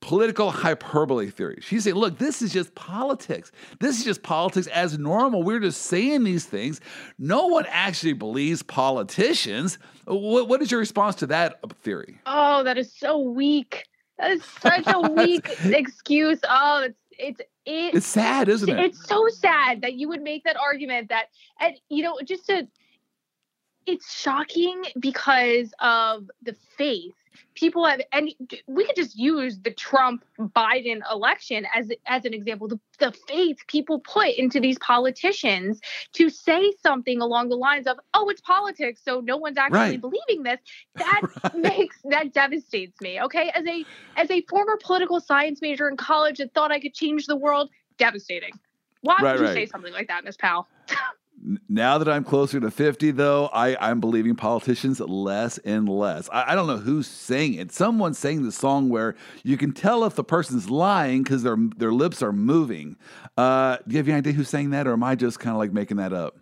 [0.00, 1.58] Political hyperbole theory.
[1.60, 3.50] She's saying, look, this is just politics.
[3.80, 5.42] This is just politics as normal.
[5.42, 6.80] We're just saying these things.
[7.18, 9.76] No one actually believes politicians.
[10.04, 12.20] What, what is your response to that theory?
[12.26, 13.86] Oh, that is so weak.
[14.18, 16.38] That is such a weak excuse.
[16.48, 18.78] Oh, it's it's it, it's sad, isn't it?
[18.78, 21.26] It's so sad that you would make that argument that,
[21.60, 22.66] and you know, just to,
[23.86, 27.14] it's shocking because of the faith
[27.54, 28.30] people have and
[28.66, 33.58] we could just use the Trump Biden election as as an example the, the faith
[33.66, 35.80] people put into these politicians
[36.12, 40.00] to say something along the lines of oh it's politics so no one's actually right.
[40.00, 40.60] believing this.
[40.94, 41.56] That right.
[41.56, 43.50] makes that devastates me okay?
[43.54, 43.84] As a
[44.16, 47.70] as a former political science major in college that thought I could change the world
[47.98, 48.52] devastating.
[49.00, 50.66] Why right, would you say something like that Miss Powell
[51.68, 56.28] Now that I'm closer to 50, though, I, I'm believing politicians less and less.
[56.30, 57.72] I, I don't know who's saying it.
[57.72, 61.92] Someone's saying the song where you can tell if the person's lying because their, their
[61.92, 62.96] lips are moving.
[63.36, 65.58] Uh, do you have any idea who's saying that, or am I just kind of
[65.58, 66.36] like making that up?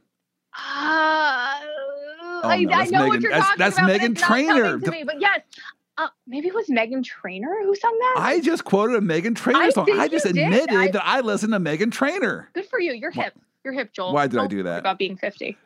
[0.53, 3.91] Uh, oh, I, no, I, know Meghan, what you're that's, talking that's about.
[3.91, 4.81] Meghan Trainor.
[4.81, 5.41] To me, but yes,
[5.99, 8.15] uh, maybe it was Meghan Trainor who sung that.
[8.19, 9.89] I just quoted a Meghan Trainor I song.
[9.93, 12.51] I just admitted I, that I listened to Meghan Trainor.
[12.55, 12.93] Good for you.
[12.93, 13.35] You're hip.
[13.67, 14.13] You're hip, Joel.
[14.13, 14.79] Why did I do that?
[14.79, 15.59] About being 50.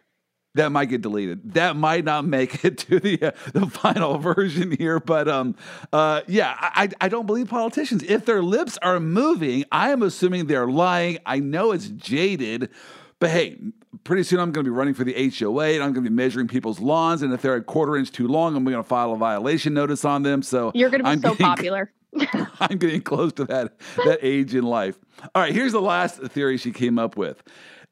[0.55, 1.53] That might get deleted.
[1.53, 5.55] That might not make it to the uh, the final version here, but um,
[5.93, 8.03] uh, yeah, I I don't believe politicians.
[8.03, 11.19] If their lips are moving, I am assuming they're lying.
[11.27, 12.71] I know it's jaded,
[13.19, 13.59] but hey,
[14.05, 16.17] pretty soon I'm going to be running for the HOA and I'm going to be
[16.17, 17.21] measuring people's lawns.
[17.21, 20.07] And if they're a quarter inch too long, I'm going to file a violation notice
[20.07, 20.43] on them.
[20.43, 21.93] So you're going to be I'm so getting, popular.
[22.61, 24.99] I'm getting close to that that age in life.
[25.35, 27.43] All right, here's the last theory she came up with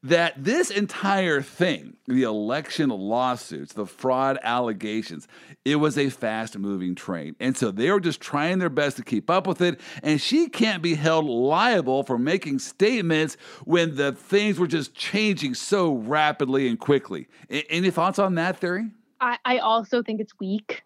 [0.08, 5.28] that this entire thing, the election lawsuits, the fraud allegations,
[5.64, 7.36] it was a fast moving train.
[7.40, 9.80] And so they were just trying their best to keep up with it.
[10.02, 15.54] And she can't be held liable for making statements when the things were just changing
[15.54, 17.28] so rapidly and quickly.
[17.50, 18.86] Any thoughts on that theory?
[19.20, 20.82] I, I also think it's weak.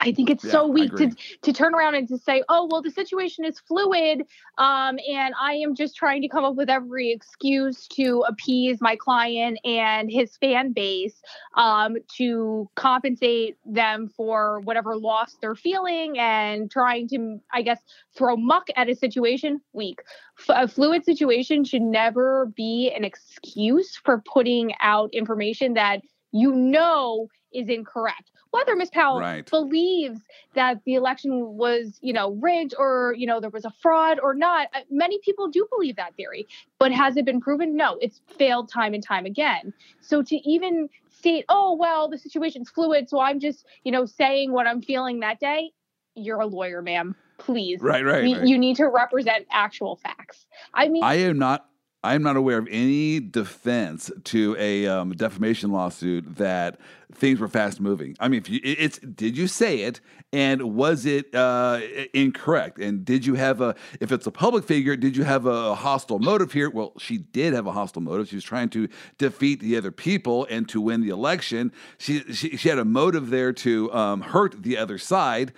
[0.00, 1.10] I think it's yeah, so weak to
[1.42, 4.22] to turn around and to say, "Oh, well, the situation is fluid,
[4.56, 8.96] um, and I am just trying to come up with every excuse to appease my
[8.96, 11.20] client and his fan base
[11.54, 17.80] um, to compensate them for whatever loss they're feeling, and trying to, I guess,
[18.16, 20.00] throw muck at a situation." Weak.
[20.38, 26.00] F- a fluid situation should never be an excuse for putting out information that
[26.32, 28.30] you know is incorrect.
[28.50, 28.90] Whether Ms.
[28.90, 29.48] Powell right.
[29.48, 30.20] believes
[30.54, 34.34] that the election was, you know, rigged or, you know, there was a fraud or
[34.34, 36.48] not, uh, many people do believe that theory.
[36.78, 37.76] But has it been proven?
[37.76, 39.72] No, it's failed time and time again.
[40.00, 44.52] So to even state, oh, well, the situation's fluid, so I'm just, you know, saying
[44.52, 45.70] what I'm feeling that day,
[46.16, 47.14] you're a lawyer, ma'am.
[47.38, 47.80] Please.
[47.80, 48.46] Right, right, we, right.
[48.46, 50.44] You need to represent actual facts.
[50.74, 51.69] I mean, I am not
[52.02, 56.78] I am not aware of any defense to a um, defamation lawsuit that
[57.12, 58.16] things were fast moving.
[58.18, 60.00] I mean, if you, it's did you say it
[60.32, 61.80] and was it uh,
[62.14, 62.78] incorrect?
[62.78, 66.18] And did you have a if it's a public figure, did you have a hostile
[66.18, 66.70] motive here?
[66.70, 68.28] Well, she did have a hostile motive.
[68.28, 71.70] She was trying to defeat the other people and to win the election.
[71.98, 75.52] She she, she had a motive there to um, hurt the other side.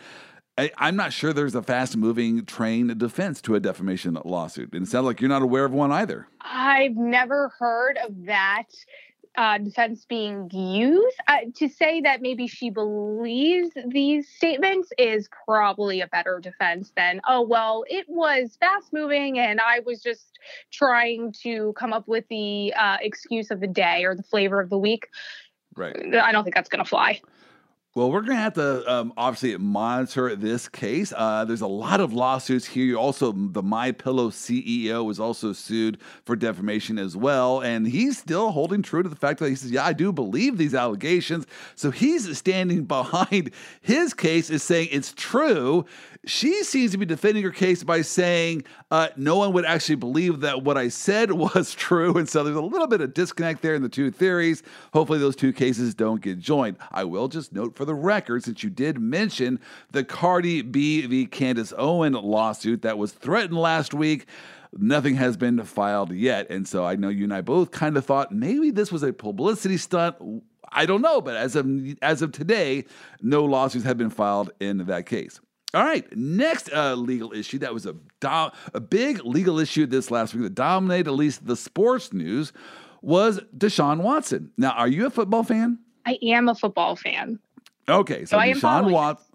[0.59, 4.73] I, am not sure there's a fast moving train defense to a defamation lawsuit.
[4.75, 6.29] And it sounds like you're not aware of one either.
[6.41, 8.65] I've never heard of that
[9.37, 11.17] uh, defense being used.
[11.27, 17.21] Uh, to say that maybe she believes these statements is probably a better defense than,
[17.27, 20.39] oh, well, it was fast moving and I was just
[20.71, 24.69] trying to come up with the uh, excuse of the day or the flavor of
[24.69, 25.09] the week.
[25.75, 26.15] Right.
[26.15, 27.23] I don't think that's going to fly.
[27.95, 31.13] Well, we're going to have to um, obviously monitor this case.
[31.15, 32.87] Uh, there's a lot of lawsuits here.
[32.87, 38.17] You also, the My Pillow CEO was also sued for defamation as well, and he's
[38.17, 41.47] still holding true to the fact that he says, "Yeah, I do believe these allegations."
[41.75, 43.51] So he's standing behind
[43.83, 45.85] his case, is saying it's true.
[46.25, 50.41] She seems to be defending her case by saying uh, no one would actually believe
[50.41, 53.75] that what I said was true, and so there's a little bit of disconnect there
[53.75, 54.63] in the two theories.
[54.95, 56.79] Hopefully, those two cases don't get joined.
[56.91, 59.59] I will just note for the record, since you did mention
[59.91, 61.27] the Cardi B v.
[61.27, 64.27] Candace Owen lawsuit that was threatened last week.
[64.79, 66.49] Nothing has been filed yet.
[66.49, 69.13] And so I know you and I both kind of thought maybe this was a
[69.13, 70.15] publicity stunt.
[70.71, 71.67] I don't know, but as of
[72.03, 72.85] as of today,
[73.21, 75.41] no lawsuits have been filed in that case.
[75.75, 80.09] All right, next uh, legal issue that was a do- a big legal issue this
[80.09, 82.53] last week that dominated at least the sports news
[83.01, 84.53] was Deshaun Watson.
[84.57, 85.81] Now, are you a football fan?
[86.05, 87.39] I am a football fan.
[87.89, 89.27] Okay, so, so Deshaun Watson.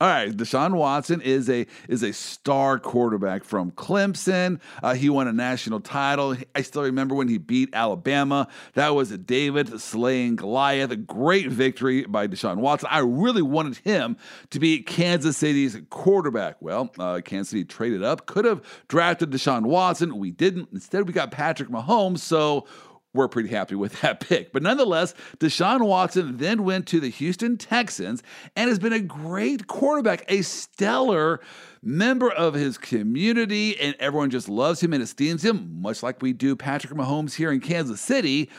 [0.00, 4.60] All right, Deshaun Watson is a is a star quarterback from Clemson.
[4.82, 6.36] Uh, he won a national title.
[6.54, 8.48] I still remember when he beat Alabama.
[8.74, 10.90] That was a David slaying Goliath.
[10.90, 12.88] A great victory by Deshaun Watson.
[12.90, 14.16] I really wanted him
[14.50, 16.56] to be Kansas City's quarterback.
[16.60, 18.26] Well, uh, Kansas City traded up.
[18.26, 20.18] Could have drafted Deshaun Watson.
[20.18, 20.70] We didn't.
[20.72, 22.18] Instead, we got Patrick Mahomes.
[22.18, 22.66] So
[23.14, 24.52] we're pretty happy with that pick.
[24.52, 28.22] But nonetheless, Deshaun Watson then went to the Houston Texans
[28.54, 31.40] and has been a great quarterback, a stellar
[31.82, 36.32] member of his community, and everyone just loves him and esteems him, much like we
[36.32, 38.50] do Patrick Mahomes here in Kansas City.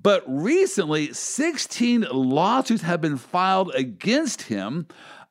[0.00, 4.86] But recently, 16 lawsuits have been filed against him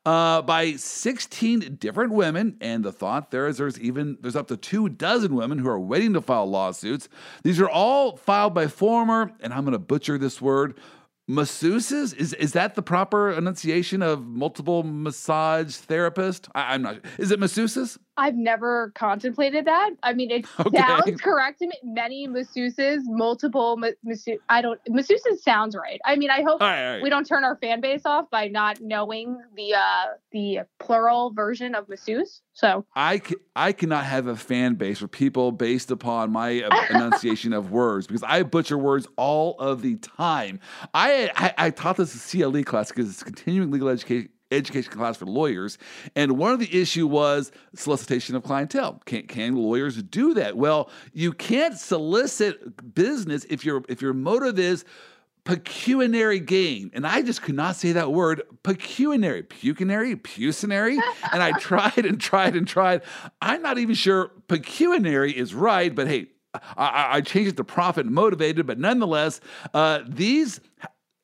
[0.06, 2.56] uh, by 16 different women.
[2.60, 5.80] And the thought there is there's even there's up to two dozen women who are
[5.80, 7.08] waiting to file lawsuits.
[7.42, 10.78] These are all filed by former, and I'm going to butcher this word,
[11.28, 17.32] masseuses is is that the proper enunciation of multiple massage therapist I, am not is
[17.32, 20.78] it masseuses i've never contemplated that i mean it okay.
[20.78, 26.30] sounds correct to me many masseuses multiple masseuse i don't masseuses sounds right i mean
[26.30, 27.02] i hope all right, all right.
[27.02, 31.74] we don't turn our fan base off by not knowing the uh the plural version
[31.74, 33.20] of masseuse so I,
[33.54, 38.06] I cannot have a fan base for people based upon my uh, enunciation of words
[38.06, 40.60] because I butcher words all of the time.
[40.94, 45.26] I I, I taught this CLE class because it's continuing legal education education class for
[45.26, 45.78] lawyers.
[46.14, 49.00] And one of the issue was solicitation of clientele.
[49.04, 50.56] Can, can lawyers do that?
[50.56, 54.84] Well, you can't solicit business if your if your motive is
[55.44, 56.90] pecuniary gain.
[56.92, 60.98] And I just could not say that word pecuniary, pecuniary, pucinary.
[61.32, 63.02] and I tried and tried and tried.
[63.40, 66.26] I'm not even sure pecuniary is right, but hey,
[66.76, 68.66] I, I changed it to profit motivated.
[68.66, 69.40] But nonetheless,
[69.72, 70.60] uh, these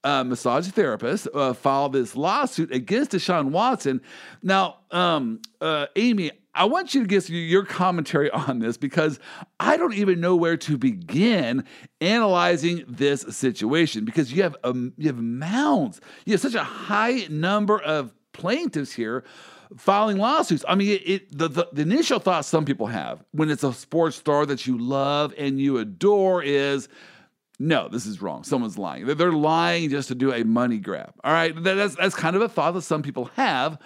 [0.05, 4.01] uh, massage therapist uh, filed this lawsuit against Deshaun Watson.
[4.43, 9.19] Now, um, uh, Amy, I want you to give your commentary on this because
[9.59, 11.65] I don't even know where to begin
[12.01, 17.27] analyzing this situation because you have um, you have mounds, you have such a high
[17.31, 19.25] number of plaintiffs here
[19.77, 20.65] filing lawsuits.
[20.69, 23.73] I mean, it, it the, the, the initial thought some people have when it's a
[23.73, 26.89] sports star that you love and you adore is
[27.63, 28.43] no, this is wrong.
[28.43, 29.07] Someone's lying.
[29.07, 31.15] They're lying just to do a money grab.
[31.23, 31.55] All right.
[31.57, 33.79] That's, that's kind of a thought that some people have.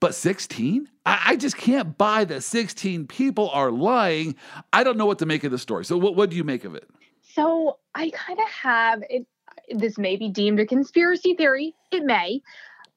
[0.00, 0.86] But 16?
[1.06, 4.34] I, I just can't buy that 16 people are lying.
[4.74, 5.86] I don't know what to make of the story.
[5.86, 6.90] So, what, what do you make of it?
[7.22, 9.26] So, I kind of have it.
[9.70, 11.74] This may be deemed a conspiracy theory.
[11.90, 12.42] It may.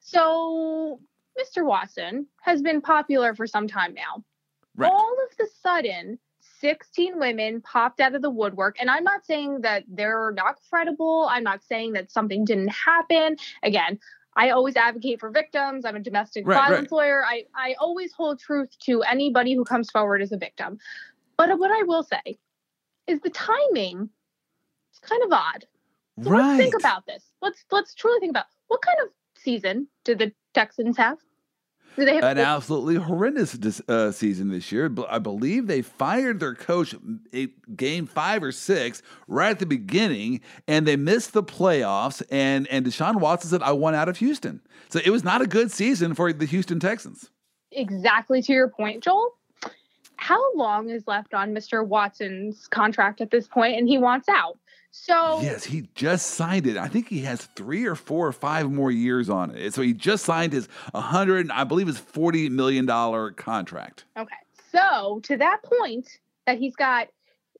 [0.02, 1.00] So,
[1.40, 1.66] Mr.
[1.66, 4.22] Watson has been popular for some time now.
[4.76, 4.92] Right.
[4.92, 6.20] All of the sudden,
[6.64, 8.78] 16 women popped out of the woodwork.
[8.80, 11.28] And I'm not saying that they're not credible.
[11.30, 13.36] I'm not saying that something didn't happen.
[13.64, 14.00] Again,
[14.38, 15.84] I always advocate for victims.
[15.84, 16.98] I'm a domestic right, violence right.
[16.98, 17.24] lawyer.
[17.26, 20.80] I, I always hold truth to anybody who comes forward as a victim.
[21.38, 22.38] But what I will say
[23.08, 24.10] is the timing
[24.94, 25.66] is kind of odd.
[26.24, 26.48] So right.
[26.48, 27.24] let's think about this.
[27.42, 31.18] Let's let's truly think about what kind of season did the Texans have?
[31.98, 34.94] An absolutely horrendous uh, season this year.
[35.10, 36.96] I believe they fired their coach
[37.76, 42.22] game five or six right at the beginning, and they missed the playoffs.
[42.32, 45.48] And and Deshaun Watson said, "I want out of Houston." So it was not a
[45.48, 47.30] good season for the Houston Texans.
[47.72, 49.34] Exactly to your point, Joel.
[50.18, 51.86] How long is left on Mr.
[51.86, 54.58] Watson's contract at this point, and he wants out?
[54.96, 56.78] So yes, he just signed it.
[56.78, 59.74] I think he has three or four or five more years on it.
[59.74, 64.06] So he just signed his 100, I believe, his 40 million dollar contract.
[64.16, 64.36] Okay,
[64.72, 66.08] so to that point,
[66.46, 67.08] that he's got,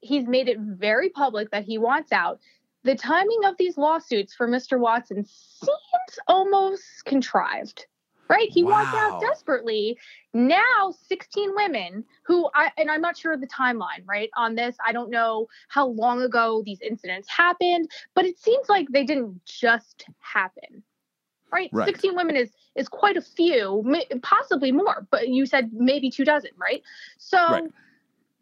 [0.02, 2.40] he's made it very public that he wants out.
[2.84, 4.78] The timing of these lawsuits for Mr.
[4.78, 7.88] Watson seems almost contrived
[8.34, 8.50] right?
[8.50, 8.72] He wow.
[8.72, 9.98] wants out desperately.
[10.34, 14.30] Now, 16 women who I and I'm not sure of the timeline, right?
[14.36, 18.88] On this, I don't know how long ago these incidents happened, but it seems like
[18.90, 20.84] they didn't just happen.
[21.52, 21.70] Right?
[21.72, 21.86] right.
[21.86, 23.86] 16 women is is quite a few,
[24.24, 26.82] possibly more, but you said maybe two dozen, right?
[27.20, 27.64] So right.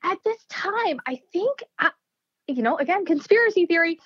[0.04, 1.92] at this time, I think I,
[2.48, 4.00] you know, again, conspiracy theory,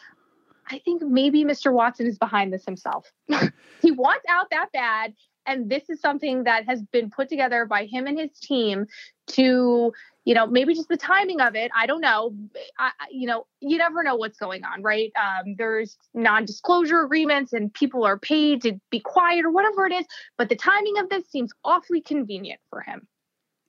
[0.68, 1.72] I think maybe Mr.
[1.72, 3.12] Watson is behind this himself.
[3.84, 5.14] he wants out that bad
[5.46, 8.86] and this is something that has been put together by him and his team
[9.28, 9.94] to
[10.24, 12.34] you know maybe just the timing of it i don't know.
[12.78, 15.12] I, you know you never know what's going on right?
[15.16, 20.06] Um, there's non-disclosure agreements and people are paid to be quiet or whatever it is
[20.38, 23.08] but the timing of this seems awfully convenient for him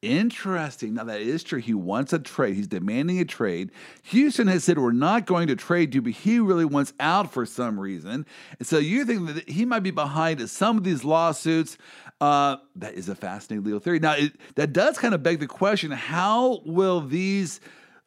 [0.06, 0.94] Interesting.
[0.94, 1.58] Now, that is true.
[1.58, 2.54] He wants a trade.
[2.54, 3.72] He's demanding a trade.
[4.04, 7.44] Houston has said, We're not going to trade you, but he really wants out for
[7.44, 8.24] some reason.
[8.58, 11.76] And so you think that he might be behind some of these lawsuits.
[12.20, 13.98] Uh, that is a fascinating legal theory.
[13.98, 17.60] Now, it, that does kind of beg the question how will these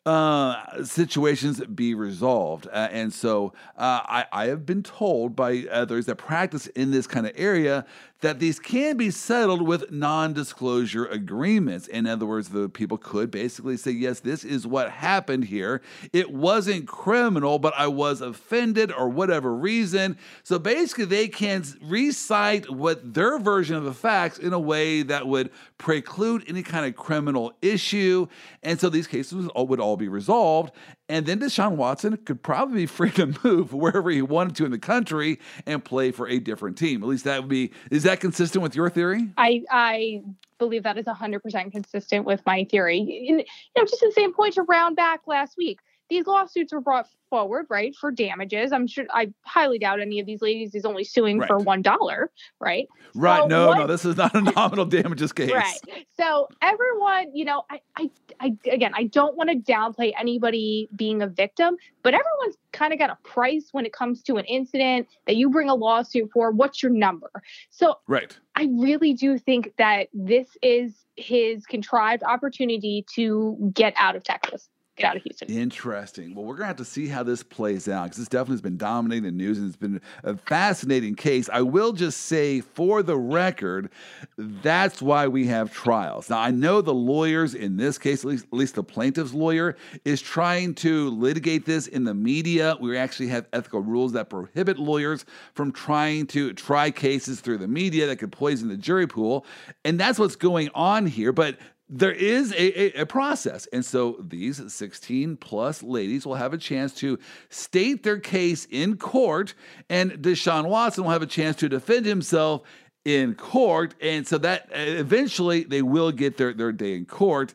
[0.06, 2.68] uh, situations be resolved.
[2.68, 7.06] Uh, and so uh, I, I, have been told by others that practice in this
[7.06, 7.86] kind of area
[8.22, 11.88] that these can be settled with non disclosure agreements.
[11.88, 15.82] In other words, the people could basically say, yes, this is what happened here.
[16.12, 20.18] It wasn't criminal, but I was offended or whatever reason.
[20.44, 25.26] So basically, they can recite what their version of the facts in a way that
[25.26, 28.28] would preclude any kind of criminal issue.
[28.64, 30.74] And so these cases would all be resolved.
[31.10, 34.72] And then Deshaun Watson could probably be free to move wherever he wanted to in
[34.72, 37.02] the country and play for a different team.
[37.02, 39.30] At least that would be, is that consistent with your theory?
[39.36, 40.22] I, I
[40.60, 43.00] believe that is 100% consistent with my theory.
[43.00, 45.80] And, you know, just the same point to round back last week
[46.10, 48.72] these lawsuits were brought forward, right, for damages.
[48.72, 51.48] I'm sure I highly doubt any of these ladies is only suing right.
[51.48, 52.88] for one dollar, right?
[53.14, 53.42] Right.
[53.42, 55.52] So no, what, no, this is not a nominal damages case.
[55.52, 55.80] Right.
[56.18, 61.22] So everyone, you know, I, I, I again, I don't want to downplay anybody being
[61.22, 65.08] a victim, but everyone's kind of got a price when it comes to an incident
[65.28, 66.52] that you bring a lawsuit for.
[66.52, 67.32] What's your number?
[67.70, 68.36] So right.
[68.56, 74.70] I really do think that this is his contrived opportunity to get out of Texas
[75.00, 75.50] get out of Houston.
[75.50, 76.36] Interesting.
[76.36, 78.62] Well, we're going to have to see how this plays out because this definitely has
[78.62, 81.50] been dominating the news and it's been a fascinating case.
[81.52, 83.90] I will just say, for the record,
[84.38, 86.30] that's why we have trials.
[86.30, 89.76] Now, I know the lawyers in this case, at least, at least the plaintiff's lawyer,
[90.06, 92.78] is trying to litigate this in the media.
[92.80, 97.68] We actually have ethical rules that prohibit lawyers from trying to try cases through the
[97.68, 99.46] media that could poison the jury pool.
[99.86, 101.32] And that's what's going on here.
[101.32, 101.58] But
[101.90, 103.66] there is a, a, a, process.
[103.74, 107.18] And so these 16 plus ladies will have a chance to
[107.50, 109.56] state their case in court,
[109.90, 112.62] and Deshaun Watson will have a chance to defend himself
[113.06, 113.96] in court.
[114.02, 117.54] And so that uh, eventually they will get their, their day in court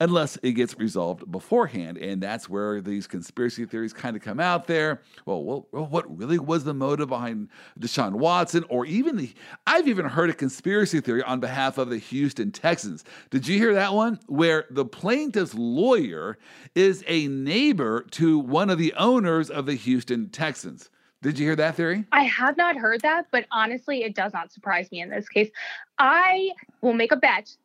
[0.00, 1.98] unless it gets resolved beforehand.
[1.98, 5.02] And that's where these conspiracy theories kind of come out there.
[5.24, 8.64] Well, well, what really was the motive behind Deshaun Watson?
[8.68, 9.32] Or even the,
[9.66, 13.04] I've even heard a conspiracy theory on behalf of the Houston Texans.
[13.30, 14.20] Did you hear that one?
[14.26, 16.38] Where the plaintiff's lawyer
[16.74, 20.90] is a neighbor to one of the owners of the Houston Texans.
[21.22, 22.04] Did you hear that theory?
[22.12, 25.50] I have not heard that, but honestly, it does not surprise me in this case.
[25.98, 26.50] I
[26.82, 27.56] will make a bet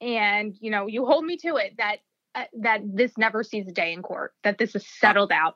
[0.00, 1.96] and you know you hold me to it that
[2.34, 5.54] uh, that this never sees a day in court that this is settled out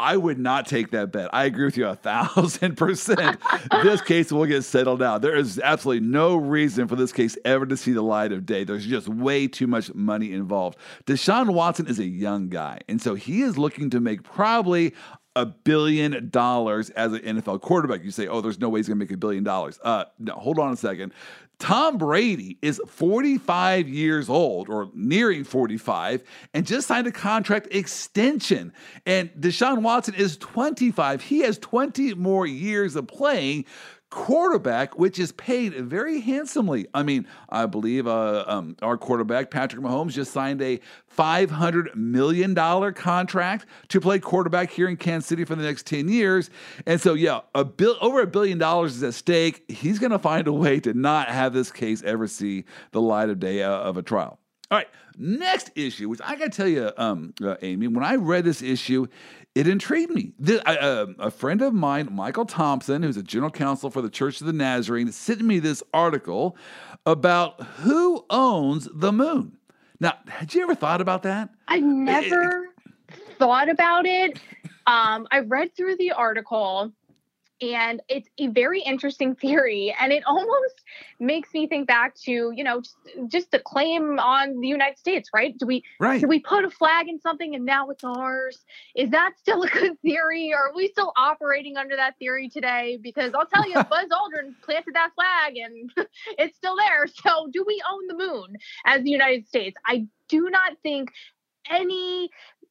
[0.00, 1.28] I would not take that bet.
[1.30, 3.38] I agree with you a thousand percent.
[3.82, 5.20] this case will get settled out.
[5.20, 8.64] There is absolutely no reason for this case ever to see the light of day.
[8.64, 10.78] There's just way too much money involved.
[11.04, 14.94] Deshaun Watson is a young guy, and so he is looking to make probably
[15.36, 18.02] a billion dollars as an NFL quarterback.
[18.02, 19.78] You say, oh, there's no way he's going to make a billion dollars.
[19.84, 21.12] Uh, no, hold on a second.
[21.60, 26.22] Tom Brady is 45 years old or nearing 45
[26.54, 28.72] and just signed a contract extension.
[29.04, 31.20] And Deshaun Watson is 25.
[31.22, 33.66] He has 20 more years of playing
[34.10, 36.86] quarterback, which is paid very handsomely.
[36.92, 40.80] I mean, I believe uh, um, our quarterback, Patrick Mahomes, just signed a
[41.16, 42.54] $500 million
[42.94, 46.50] contract to play quarterback here in Kansas City for the next 10 years.
[46.86, 47.66] And so, yeah, a
[48.00, 49.64] over a billion dollars is at stake.
[49.70, 53.30] He's going to find a way to not have this case ever see the light
[53.30, 54.38] of day uh, of a trial.
[54.70, 58.14] All right, next issue, which I got to tell you, um, uh, Amy, when I
[58.14, 59.08] read this issue,
[59.56, 60.32] it intrigued me.
[60.38, 64.40] The, uh, a friend of mine, Michael Thompson, who's a general counsel for the Church
[64.40, 66.56] of the Nazarene, sent me this article
[67.04, 69.58] about who owns the moon.
[69.98, 71.50] Now, had you ever thought about that?
[71.66, 72.68] I never
[73.08, 74.38] it, thought about it.
[74.86, 76.92] Um, I read through the article
[77.62, 79.94] And it's a very interesting theory.
[80.00, 80.82] And it almost
[81.18, 82.96] makes me think back to, you know, just,
[83.28, 85.56] just the claim on the United States, right?
[85.56, 86.20] Do we right.
[86.20, 88.64] do we put a flag in something and now it's ours?
[88.94, 90.52] Is that still a good theory?
[90.52, 92.98] Or are we still operating under that theory today?
[93.00, 95.90] Because I'll tell you, Buzz Aldrin planted that flag and
[96.38, 97.06] it's still there.
[97.06, 98.56] So do we own the moon
[98.86, 99.76] as the United States?
[99.86, 101.12] I do not think
[101.68, 102.30] any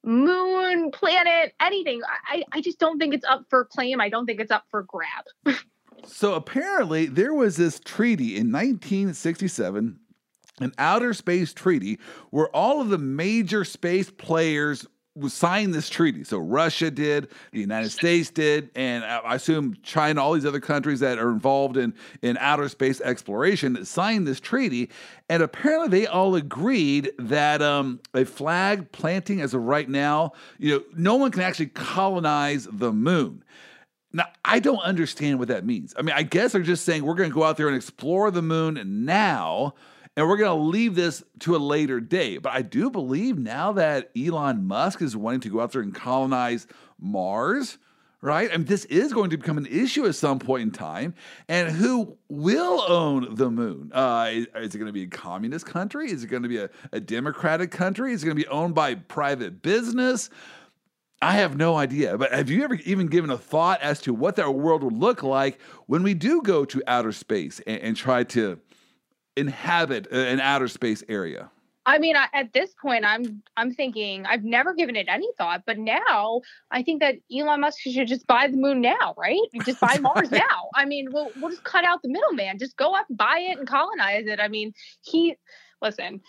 [0.10, 2.02] moon, planet, anything.
[2.30, 4.02] I, I just don't think it's up for claim.
[4.02, 5.56] I don't think it's up for grab.
[6.06, 10.00] so apparently, there was this treaty in 1967,
[10.60, 12.00] an outer space treaty,
[12.32, 14.86] where all of the major space players
[15.28, 16.24] signed this treaty.
[16.24, 21.02] So Russia did, the United States did, and I assume China, all these other countries
[21.02, 24.90] that are involved in, in outer space exploration signed this treaty.
[25.30, 30.76] And apparently they all agreed that um, a flag planting as of right now, you
[30.76, 33.44] know, no one can actually colonize the moon.
[34.12, 35.94] Now, I don't understand what that means.
[35.98, 38.32] I mean, I guess they're just saying we're going to go out there and explore
[38.32, 39.76] the moon now
[40.16, 42.42] and we're going to leave this to a later date.
[42.42, 45.94] But I do believe now that Elon Musk is wanting to go out there and
[45.94, 46.68] colonize
[47.00, 47.78] Mars,
[48.22, 48.50] right?
[48.52, 51.14] I mean, this is going to become an issue at some point in time.
[51.48, 53.92] And who will own the moon?
[53.94, 56.12] Uh, is, is, it going to be a communist country?
[56.12, 58.12] Is it going to be a, a democratic country?
[58.12, 60.30] Is it going to be owned by private business?
[61.22, 62.18] I have no idea.
[62.18, 65.22] But have you ever even given a thought as to what that world would look
[65.22, 68.60] like when we do go to outer space and, and try to
[69.40, 71.50] inhabit an outer space area?
[71.86, 75.64] I mean, I, at this point, I'm I'm thinking I've never given it any thought,
[75.66, 79.40] but now I think that Elon Musk should just buy the moon now, right?
[79.66, 80.70] Just buy Mars now.
[80.76, 82.60] I mean, we'll we'll just cut out the middleman.
[82.60, 84.40] Just go up, buy it, and colonize it.
[84.40, 85.36] I mean, he
[85.82, 86.22] listen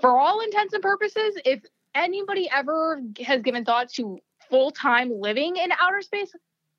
[0.00, 1.38] for all intents and purposes.
[1.44, 1.60] If
[1.94, 4.18] anybody ever has given thought to
[4.50, 6.32] full time living in outer space,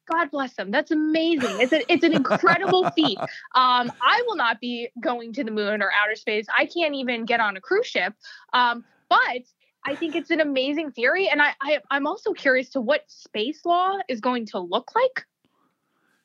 [0.05, 0.71] God bless them.
[0.71, 1.61] That's amazing.
[1.61, 3.17] It's a, it's an incredible feat.
[3.19, 6.45] Um, I will not be going to the moon or outer space.
[6.57, 8.13] I can't even get on a cruise ship.
[8.51, 9.43] Um, but
[9.85, 13.65] I think it's an amazing theory, and I, I I'm also curious to what space
[13.65, 15.25] law is going to look like.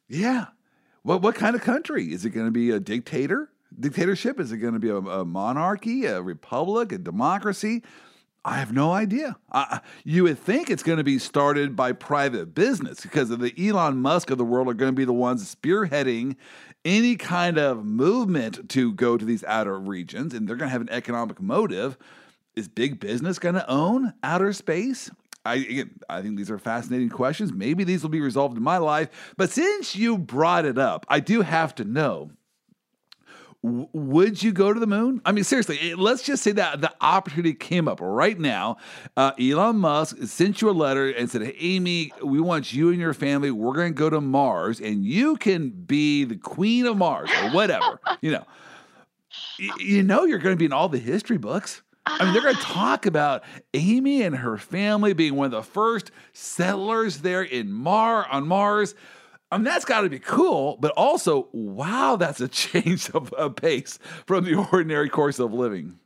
[0.08, 0.46] Yeah.
[1.02, 2.70] What what kind of country is it going to be?
[2.70, 3.50] A dictator?
[3.78, 4.40] Dictatorship?
[4.40, 7.82] Is it going to be a, a monarchy, a republic, a democracy?
[8.44, 9.36] I have no idea.
[9.50, 14.00] Uh, you would think it's going to be started by private business because the Elon
[14.00, 16.36] Musk of the world are going to be the ones spearheading
[16.84, 20.80] any kind of movement to go to these outer regions, and they're going to have
[20.80, 21.98] an economic motive.
[22.56, 25.10] Is big business going to own outer space?
[25.44, 27.52] I, again, I think these are fascinating questions.
[27.52, 29.34] Maybe these will be resolved in my life.
[29.36, 32.32] But since you brought it up, I do have to know
[33.62, 35.20] would you go to the moon?
[35.24, 38.76] I mean, seriously, let's just say that the opportunity came up right now.
[39.16, 43.00] Uh, Elon Musk sent you a letter and said, Hey, Amy, we want you and
[43.00, 43.50] your family.
[43.50, 47.50] We're going to go to Mars, and you can be the queen of Mars or
[47.50, 48.00] whatever.
[48.20, 48.44] you know,
[49.78, 51.82] you know, you're going to be in all the history books.
[52.06, 53.44] I mean, they're going to talk about
[53.74, 58.94] Amy and her family being one of the first settlers there in Mar on Mars.
[59.50, 63.48] I mean, that's got to be cool, but also, wow, that's a change of a
[63.48, 65.98] pace from the ordinary course of living.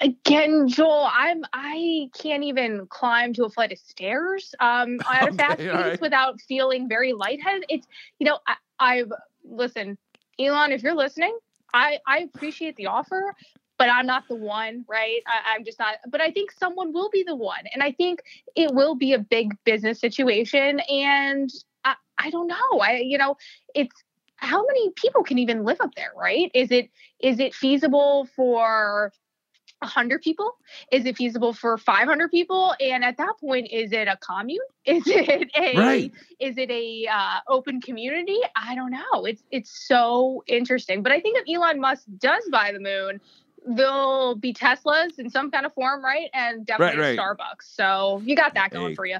[0.00, 5.28] Again, Joel, I'm I can't even climb to a flight of stairs um, at okay,
[5.28, 6.00] a fast pace right.
[6.00, 7.64] without feeling very lightheaded.
[7.68, 7.86] It's
[8.18, 9.12] you know I, I've
[9.44, 9.98] listen,
[10.38, 11.38] Elon, if you're listening,
[11.74, 13.34] I I appreciate the offer,
[13.78, 15.20] but I'm not the one, right?
[15.26, 15.96] I, am just not.
[16.08, 18.22] But I think someone will be the one, and I think
[18.56, 21.50] it will be a big business situation, and
[22.20, 22.80] I don't know.
[22.80, 23.36] I you know,
[23.74, 23.94] it's
[24.36, 26.50] how many people can even live up there, right?
[26.54, 26.90] Is it
[27.20, 29.12] is it feasible for
[29.80, 30.56] 100 people?
[30.92, 32.74] Is it feasible for 500 people?
[32.80, 34.60] And at that point, is it a commune?
[34.86, 36.12] Is it a right.
[36.40, 38.38] is it a uh, open community?
[38.56, 39.26] I don't know.
[39.26, 41.02] It's it's so interesting.
[41.02, 43.20] But I think if Elon Musk does buy the moon,
[43.66, 46.30] there'll be Teslas in some kind of form, right?
[46.32, 47.18] And definitely right, right.
[47.18, 47.74] Starbucks.
[47.76, 49.18] So you got that going hey, for you.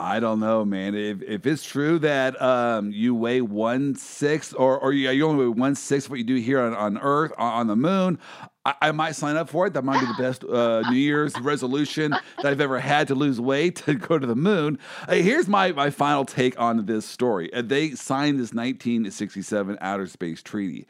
[0.00, 0.94] I don't know, man.
[0.94, 5.46] If if it's true that um, you weigh one sixth, or or you, you only
[5.46, 8.18] weigh one sixth what you do here on, on Earth on the moon,
[8.64, 9.74] I, I, might sign up for it.
[9.74, 13.40] That might be the best uh, New Year's resolution that I've ever had to lose
[13.40, 14.78] weight to go to the moon.
[15.06, 17.52] Uh, here's my, my final take on this story.
[17.52, 20.86] Uh, they signed this 1967 Outer Space Treaty.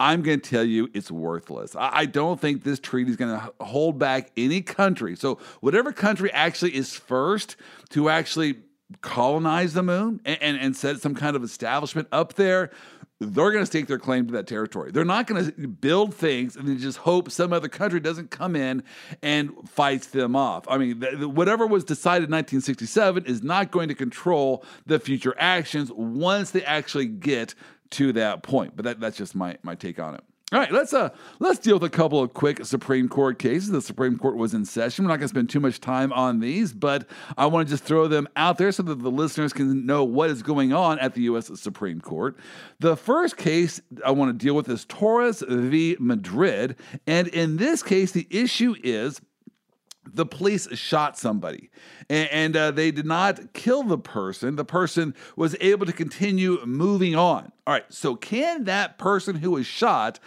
[0.00, 1.76] I'm going to tell you it's worthless.
[1.76, 5.16] I, I don't think this treaty is going to hold back any country.
[5.16, 7.56] So, whatever country actually is first
[7.90, 8.56] to actually
[9.00, 12.70] colonize the moon and, and, and set some kind of establishment up there
[13.20, 14.92] they're going to stake their claim to that territory.
[14.92, 18.54] They're not going to build things and then just hope some other country doesn't come
[18.54, 18.84] in
[19.22, 20.64] and fights them off.
[20.68, 25.34] I mean, th- whatever was decided in 1967 is not going to control the future
[25.36, 27.54] actions once they actually get
[27.90, 28.76] to that point.
[28.76, 30.22] But that, that's just my, my take on it.
[30.50, 33.68] All right, let's uh let's deal with a couple of quick Supreme Court cases.
[33.68, 35.04] The Supreme Court was in session.
[35.04, 37.84] We're not going to spend too much time on these, but I want to just
[37.84, 41.12] throw them out there so that the listeners can know what is going on at
[41.12, 41.50] the U.S.
[41.60, 42.38] Supreme Court.
[42.78, 45.98] The first case I want to deal with is Torres v.
[46.00, 46.76] Madrid,
[47.06, 49.20] and in this case, the issue is
[50.14, 51.70] the police shot somebody
[52.08, 54.56] and, and uh, they did not kill the person.
[54.56, 57.52] The person was able to continue moving on.
[57.66, 60.18] All right, so can that person who was shot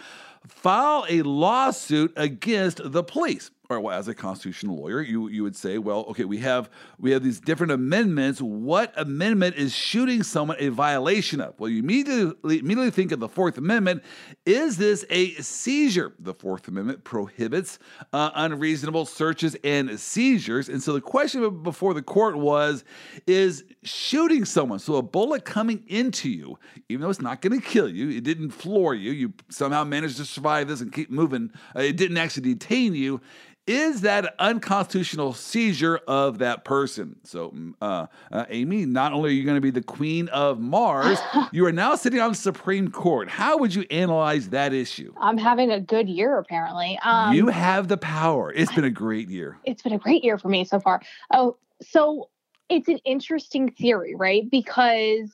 [0.46, 3.50] file a lawsuit against the police?
[3.72, 7.10] Or well, as a constitutional lawyer, you you would say, well, okay, we have we
[7.12, 8.40] have these different amendments.
[8.40, 11.58] What amendment is shooting someone a violation of?
[11.58, 14.02] Well, you immediately immediately think of the Fourth Amendment.
[14.46, 16.12] Is this a seizure?
[16.18, 17.78] The Fourth Amendment prohibits
[18.12, 22.84] uh, unreasonable searches and seizures, and so the question before the court was,
[23.26, 26.58] is shooting someone, so a bullet coming into you,
[26.88, 30.16] even though it's not going to kill you, it didn't floor you, you somehow managed
[30.16, 31.50] to survive this and keep moving.
[31.76, 33.20] Uh, it didn't actually detain you
[33.66, 37.16] is that an unconstitutional seizure of that person?
[37.22, 40.58] So, mm, uh, uh, Amy, not only are you going to be the queen of
[40.58, 41.18] Mars,
[41.52, 43.28] you are now sitting on the Supreme Court.
[43.28, 45.14] How would you analyze that issue?
[45.20, 46.98] I'm having a good year, apparently.
[47.04, 48.52] Um, you have the power.
[48.52, 49.58] It's been a great year.
[49.64, 51.00] It's been a great year for me so far.
[51.32, 52.30] Oh, so
[52.68, 54.50] it's an interesting theory, right?
[54.50, 55.30] Because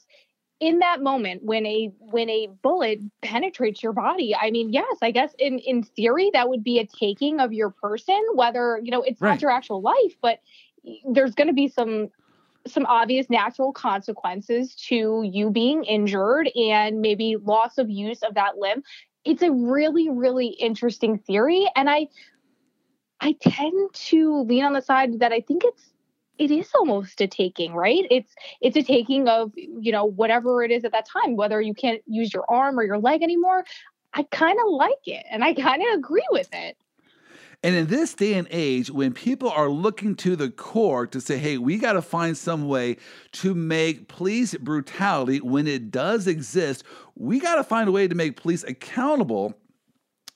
[0.61, 5.11] in that moment when a when a bullet penetrates your body i mean yes i
[5.11, 9.03] guess in in theory that would be a taking of your person whether you know
[9.03, 9.31] it's right.
[9.31, 10.41] not your actual life but
[11.13, 12.09] there's going to be some
[12.67, 18.59] some obvious natural consequences to you being injured and maybe loss of use of that
[18.59, 18.83] limb
[19.25, 22.07] it's a really really interesting theory and i
[23.21, 25.93] i tend to lean on the side that i think it's
[26.39, 28.07] it is almost a taking right?
[28.11, 31.75] It's it's a taking of you know whatever it is at that time whether you
[31.75, 33.65] can't use your arm or your leg anymore
[34.15, 36.77] i kind of like it and i kind of agree with it.
[37.65, 41.39] And in this day and age, when people are looking to the court to say,
[41.39, 42.99] hey, we got to find some way
[43.33, 46.85] to make police brutality when it does exist,
[47.17, 49.55] we got to find a way to make police accountable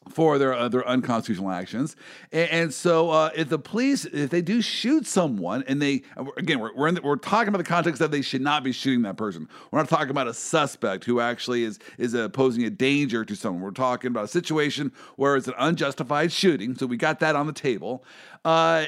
[0.08, 1.96] for their uh, unconstitutional actions.
[2.30, 6.02] And, and so, uh, if the police, if they do shoot someone, and they
[6.36, 9.02] again, we're we're, the, we're, talking about the context that they should not be shooting
[9.02, 9.48] that person.
[9.70, 13.36] We're not talking about a suspect who actually is is uh, posing a danger to
[13.36, 13.62] someone.
[13.62, 16.74] We're talking about a situation where it's an unjustified shooting.
[16.76, 18.04] So we got that on the table.
[18.44, 18.86] Uh,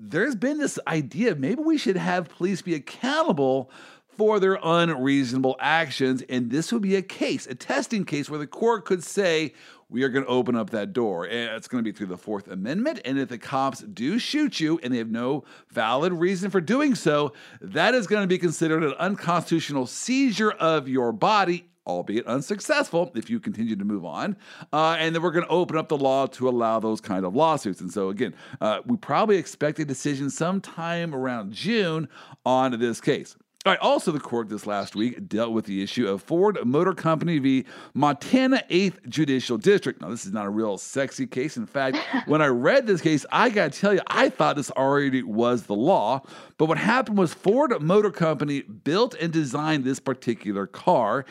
[0.00, 3.70] there's been this idea maybe we should have police be accountable
[4.16, 6.22] for their unreasonable actions.
[6.28, 9.52] And this would be a case, a testing case, where the court could say,
[9.88, 11.24] we are going to open up that door.
[11.24, 13.00] And it's going to be through the Fourth Amendment.
[13.04, 16.94] And if the cops do shoot you and they have no valid reason for doing
[16.94, 23.12] so, that is going to be considered an unconstitutional seizure of your body albeit unsuccessful
[23.14, 24.36] if you continue to move on.
[24.72, 27.34] Uh, and then we're going to open up the law to allow those kind of
[27.34, 27.80] lawsuits.
[27.80, 32.08] And so, again, uh, we probably expect a decision sometime around June
[32.44, 33.36] on this case.
[33.66, 36.94] All right, also, the court this last week dealt with the issue of Ford Motor
[36.94, 37.64] Company v.
[37.94, 40.00] Montana 8th Judicial District.
[40.00, 41.56] Now, this is not a real sexy case.
[41.56, 41.96] In fact,
[42.26, 45.64] when I read this case, I got to tell you, I thought this already was
[45.64, 46.22] the law.
[46.58, 51.24] But what happened was Ford Motor Company built and designed this particular car,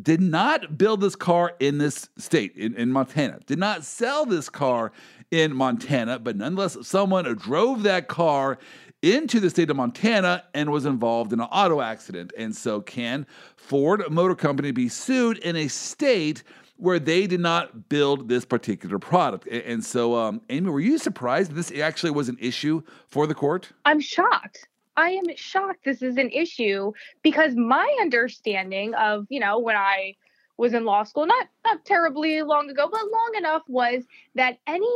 [0.00, 4.48] did not build this car in this state, in, in Montana, did not sell this
[4.48, 4.92] car
[5.32, 8.58] in Montana, but nonetheless, someone drove that car
[9.02, 12.32] into the state of Montana and was involved in an auto accident.
[12.36, 13.26] And so, can
[13.56, 16.42] Ford Motor Company be sued in a state
[16.76, 19.46] where they did not build this particular product?
[19.46, 23.70] And so, um, Amy, were you surprised this actually was an issue for the court?
[23.84, 24.68] I'm shocked.
[24.96, 26.92] I am shocked this is an issue
[27.22, 30.16] because my understanding of, you know, when I
[30.58, 34.86] was in law school, not not terribly long ago, but long enough was that any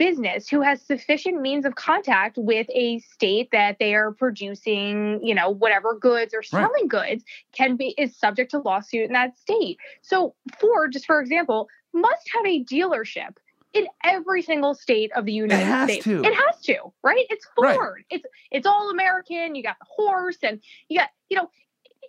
[0.00, 5.34] business who has sufficient means of contact with a state that they are producing, you
[5.34, 7.10] know, whatever goods or selling right.
[7.10, 9.76] goods can be is subject to lawsuit in that state.
[10.00, 13.36] So Ford, just for example, must have a dealership
[13.74, 16.04] in every single state of the United it States.
[16.04, 16.24] To.
[16.24, 17.26] It has to, right?
[17.28, 17.76] It's Ford.
[17.76, 18.04] Right.
[18.08, 19.54] It's it's all American.
[19.54, 21.50] You got the horse and you got, you know,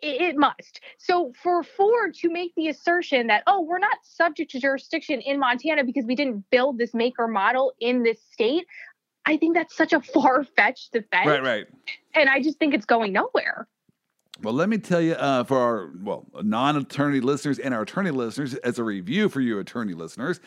[0.02, 0.82] it must.
[0.97, 5.39] So for Ford to make the assertion that, oh, we're not subject to jurisdiction in
[5.39, 8.66] Montana because we didn't build this maker model in this state,
[9.26, 11.28] I think that's such a far fetched defense.
[11.28, 11.66] Right, right.
[12.14, 13.68] And I just think it's going nowhere.
[14.41, 18.56] Well, let me tell you, uh, for our well non-attorney listeners and our attorney listeners,
[18.56, 20.39] as a review for you attorney listeners,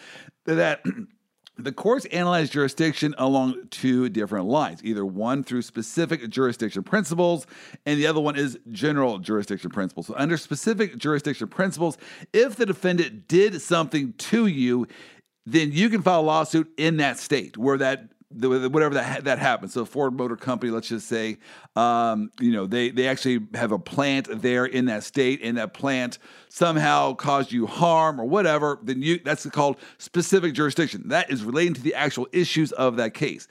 [0.46, 0.82] that
[1.56, 7.46] the courts analyze jurisdiction along two different lines either one through specific jurisdiction principles,
[7.86, 10.08] and the other one is general jurisdiction principles.
[10.08, 11.96] So, under specific jurisdiction principles,
[12.32, 14.88] if the defendant did something to you,
[15.46, 19.72] then you can file a lawsuit in that state where that whatever that that happens.
[19.72, 21.38] So Ford Motor Company, let's just say,
[21.76, 25.74] um, you know, they they actually have a plant there in that state, and that
[25.74, 26.18] plant
[26.48, 28.78] somehow caused you harm or whatever.
[28.82, 31.08] Then you that's called specific jurisdiction.
[31.08, 33.48] That is relating to the actual issues of that case.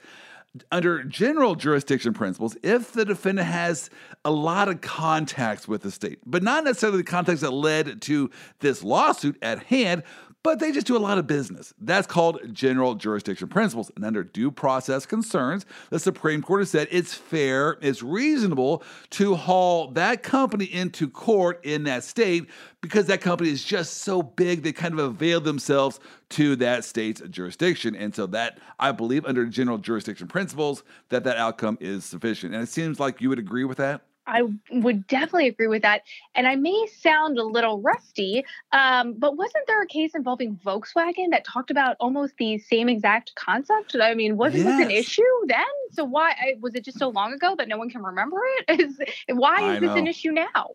[0.70, 3.90] Under general jurisdiction principles, if the defendant has
[4.24, 8.30] a lot of contacts with the state, but not necessarily the contacts that led to
[8.60, 10.04] this lawsuit at hand,
[10.44, 11.72] but they just do a lot of business.
[11.80, 13.90] That's called general jurisdiction principles.
[13.96, 19.34] And under due process concerns, the Supreme Court has said it's fair, it's reasonable to
[19.34, 22.46] haul that company into court in that state
[22.82, 27.22] because that company is just so big, they kind of avail themselves to that state's
[27.30, 27.96] jurisdiction.
[27.96, 32.52] And so that, I believe, under general jurisdiction principles, that that outcome is sufficient.
[32.52, 34.02] And it seems like you would agree with that.
[34.26, 36.02] I would definitely agree with that.
[36.34, 41.30] And I may sound a little rusty, um, but wasn't there a case involving Volkswagen
[41.30, 43.96] that talked about almost the same exact concept?
[44.00, 44.78] I mean, wasn't yes.
[44.78, 45.64] this an issue then?
[45.92, 48.80] So why was it just so long ago that no one can remember it?
[48.84, 48.98] Is
[49.28, 50.70] why is this an issue now?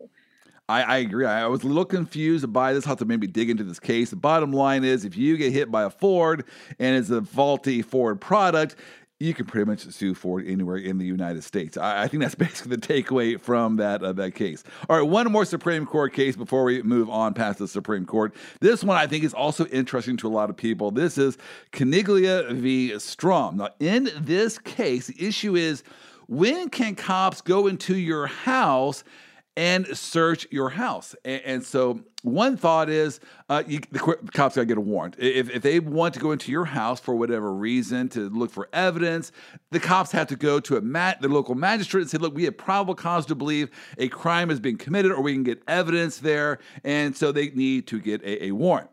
[0.70, 1.26] I, I, agree.
[1.26, 2.86] I was a little confused by this.
[2.86, 4.10] I'll have to maybe dig into this case.
[4.10, 6.44] The bottom line is if you get hit by a Ford
[6.78, 8.76] and it's a faulty Ford product,
[9.20, 11.76] you can pretty much sue Ford anywhere in the United States.
[11.76, 14.64] I, I think that's basically the takeaway from that uh, that case.
[14.88, 18.34] All right, one more Supreme Court case before we move on past the Supreme Court.
[18.60, 20.90] This one I think is also interesting to a lot of people.
[20.90, 21.36] This is
[21.72, 22.98] Caniglia v.
[22.98, 23.58] Strom.
[23.58, 25.84] Now, in this case, the issue is
[26.26, 29.04] when can cops go into your house?
[29.56, 31.14] And search your house.
[31.24, 35.16] And, and so, one thought is uh, you, the cops got to get a warrant.
[35.18, 38.68] If, if they want to go into your house for whatever reason to look for
[38.72, 39.32] evidence,
[39.70, 42.44] the cops have to go to a mat, the local magistrate and say, look, we
[42.44, 46.18] have probable cause to believe a crime has been committed or we can get evidence
[46.18, 46.58] there.
[46.84, 48.90] And so they need to get a, a warrant.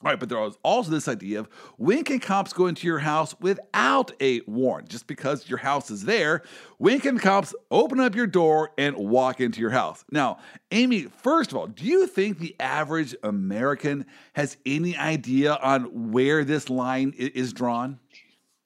[0.00, 3.34] Right, but there was also this idea of when can cops go into your house
[3.40, 4.88] without a warrant?
[4.88, 6.42] Just because your house is there,
[6.76, 10.04] when can cops open up your door and walk into your house?
[10.12, 10.38] Now,
[10.70, 16.44] Amy, first of all, do you think the average American has any idea on where
[16.44, 17.98] this line is drawn?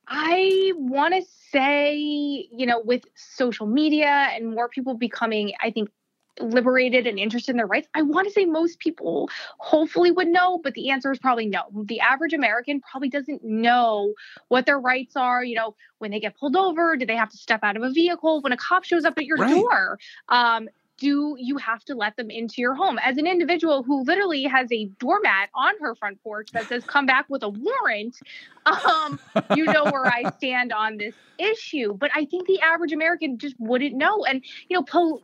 [0.08, 5.88] I want to say, you know, with social media and more people becoming, I think,
[6.40, 7.88] liberated and interested in their rights?
[7.94, 9.28] I want to say most people
[9.58, 11.62] hopefully would know, but the answer is probably no.
[11.84, 14.14] The average American probably doesn't know
[14.48, 15.44] what their rights are.
[15.44, 17.90] You know, when they get pulled over, do they have to step out of a
[17.90, 18.40] vehicle?
[18.40, 19.54] When a cop shows up at your right.
[19.54, 20.68] door, um,
[21.02, 22.96] do you have to let them into your home?
[23.02, 27.06] As an individual who literally has a doormat on her front porch that says "Come
[27.06, 28.20] back with a warrant,"
[28.66, 29.18] um,
[29.56, 31.92] you know where I stand on this issue.
[31.92, 34.24] But I think the average American just wouldn't know.
[34.24, 35.22] And you know, po-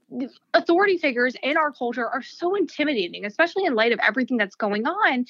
[0.52, 4.84] authority figures in our culture are so intimidating, especially in light of everything that's going
[4.84, 5.26] on.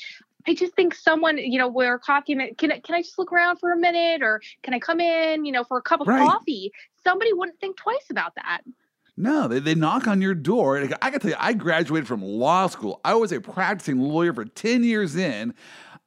[0.46, 3.70] I just think someone, you know, where coffee can can I just look around for
[3.70, 6.26] a minute, or can I come in, you know, for a cup of right.
[6.26, 6.72] coffee?
[7.04, 8.62] Somebody wouldn't think twice about that.
[9.18, 10.78] No, they, they knock on your door.
[10.78, 13.00] I got to tell you, I graduated from law school.
[13.04, 15.54] I was a practicing lawyer for 10 years in.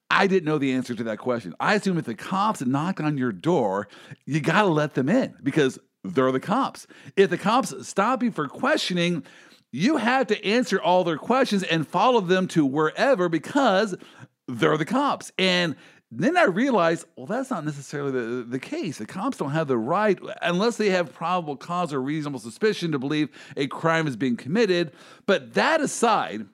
[0.09, 1.53] I didn't know the answer to that question.
[1.59, 3.89] I assume if the cops knock on your door,
[4.25, 6.87] you got to let them in because they're the cops.
[7.17, 9.23] If the cops stop you for questioning,
[9.73, 13.93] you have to answer all their questions and follow them to wherever because
[14.47, 15.33] they're the cops.
[15.37, 15.75] And
[16.11, 18.97] then I realized, well, that's not necessarily the, the case.
[18.97, 22.99] The cops don't have the right, unless they have probable cause or reasonable suspicion to
[22.99, 24.91] believe a crime is being committed.
[25.25, 26.45] But that aside,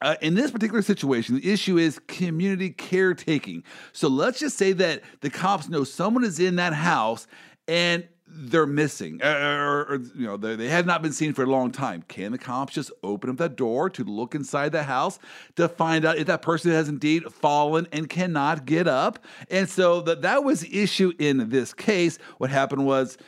[0.00, 3.62] uh, in this particular situation, the issue is community caretaking.
[3.92, 7.28] So let's just say that the cops know someone is in that house
[7.68, 11.42] and they're missing, uh, or, or, you know, they, they have not been seen for
[11.42, 12.02] a long time.
[12.08, 15.18] Can the cops just open up that door to look inside the house
[15.56, 19.18] to find out if that person has indeed fallen and cannot get up?
[19.50, 22.18] And so that that was the issue in this case.
[22.38, 23.18] What happened was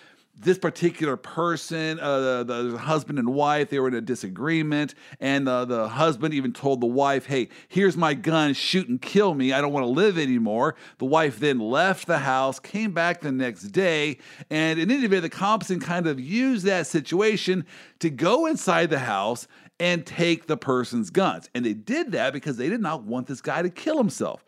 [0.40, 5.46] this particular person, uh, the, the, husband and wife, they were in a disagreement, and
[5.46, 9.52] uh, the husband even told the wife, "Hey, here's my gun, shoot and kill me.
[9.52, 13.32] I don't want to live anymore." The wife then left the house, came back the
[13.32, 14.16] next day,
[14.48, 17.66] and in any event, the Compson kind of used that situation
[17.98, 19.46] to go inside the house
[19.78, 23.42] and take the person's guns, and they did that because they did not want this
[23.42, 24.42] guy to kill himself.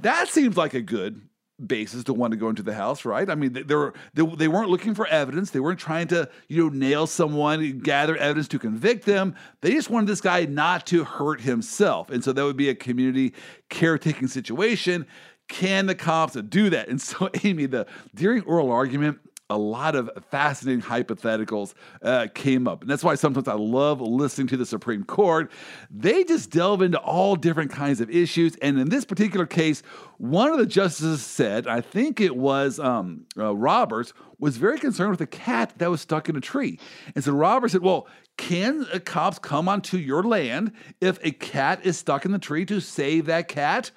[0.00, 1.20] That seems like a good
[1.66, 3.28] basis to want to go into the house, right?
[3.28, 5.50] I mean, they, were they, they weren't looking for evidence.
[5.50, 9.34] They weren't trying to you know nail someone, gather evidence to convict them.
[9.60, 12.74] They just wanted this guy not to hurt himself, and so that would be a
[12.74, 13.34] community
[13.68, 15.06] caretaking situation.
[15.48, 16.88] Can the cops do that?
[16.88, 19.18] And so, Amy, the during oral argument,
[19.52, 22.82] a lot of fascinating hypotheticals uh, came up.
[22.82, 25.50] And that's why sometimes I love listening to the Supreme Court.
[25.90, 28.56] They just delve into all different kinds of issues.
[28.56, 29.82] And in this particular case,
[30.18, 35.10] one of the justices said, I think it was um, uh, Roberts, was very concerned
[35.10, 36.78] with a cat that was stuck in a tree.
[37.14, 41.98] And so Roberts said, Well, can cops come onto your land if a cat is
[41.98, 43.90] stuck in the tree to save that cat?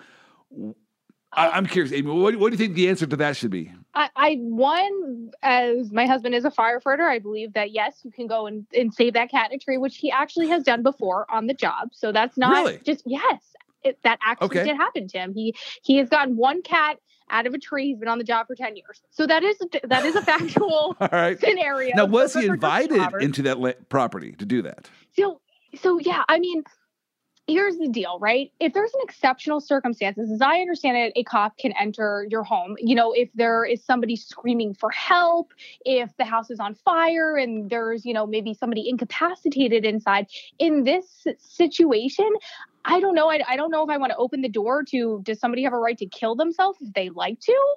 [1.34, 2.12] I, am curious, Amy.
[2.12, 3.72] What, what, do you think the answer to that should be?
[3.96, 8.28] I, I, one, as my husband is a firefighter, I believe that yes, you can
[8.28, 11.26] go and, and save that cat in a tree, which he actually has done before
[11.32, 11.90] on the job.
[11.94, 12.80] So that's not really?
[12.84, 14.64] just yes, it, that actually okay.
[14.66, 15.34] did happen to him.
[15.34, 16.98] He he has gotten one cat
[17.30, 17.88] out of a tree.
[17.88, 19.02] He's been on the job for ten years.
[19.12, 21.40] So that is that is a factual All right.
[21.40, 21.96] scenario.
[21.96, 24.90] Now, was he invited into that la- property to do that?
[25.16, 25.40] So
[25.76, 26.64] so yeah, I mean
[27.48, 28.52] here's the deal, right?
[28.60, 32.76] If there's an exceptional circumstances, as I understand it, a cop can enter your home.
[32.80, 35.54] You know, if there is somebody screaming for help,
[35.86, 40.28] if the house is on fire and there's, you know, maybe somebody incapacitated inside.
[40.58, 42.30] In this situation,
[42.84, 43.30] I don't know.
[43.30, 45.74] I, I don't know if I want to open the door to, does somebody have
[45.74, 47.76] a right to kill themselves if they like to?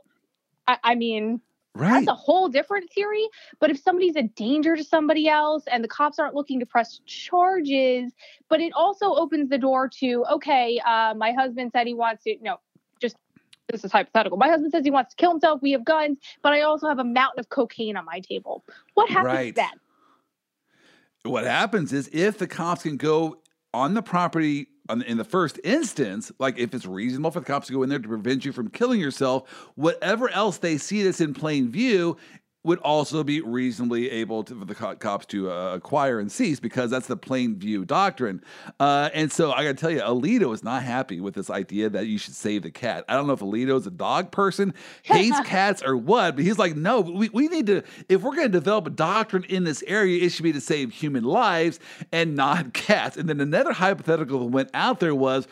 [0.67, 1.41] I, I mean,
[1.79, 2.05] Right.
[2.05, 3.29] That's a whole different theory.
[3.61, 7.01] But if somebody's a danger to somebody else and the cops aren't looking to press
[7.07, 8.13] charges,
[8.49, 12.37] but it also opens the door to, okay, uh, my husband said he wants to,
[12.41, 12.57] no,
[13.01, 13.15] just
[13.69, 14.37] this is hypothetical.
[14.37, 15.63] My husband says he wants to kill himself.
[15.63, 18.65] We have guns, but I also have a mountain of cocaine on my table.
[18.95, 19.55] What happens right.
[19.55, 19.71] then?
[21.23, 23.41] What happens is if the cops can go
[23.73, 27.73] on the property in the first instance, like if it's reasonable for the cops to
[27.73, 31.35] go in there to prevent you from killing yourself, whatever else they see that's in
[31.35, 32.17] plain view
[32.65, 36.59] would also be reasonably able to, for the co- cops to uh, acquire and seize
[36.59, 38.43] because that's the plain view doctrine.
[38.81, 41.89] Uh, and so I got to tell you, Alito is not happy with this idea
[41.91, 43.05] that you should save the cat.
[43.09, 46.59] I don't know if Alito is a dog person, hates cats, or what, but he's
[46.59, 49.85] like, no, we, we need to, if we're going to develop a doctrine in this
[49.87, 51.79] area, it should be to save human lives
[52.11, 53.17] and not cats.
[53.17, 55.47] And then another hypothetical that went out there was,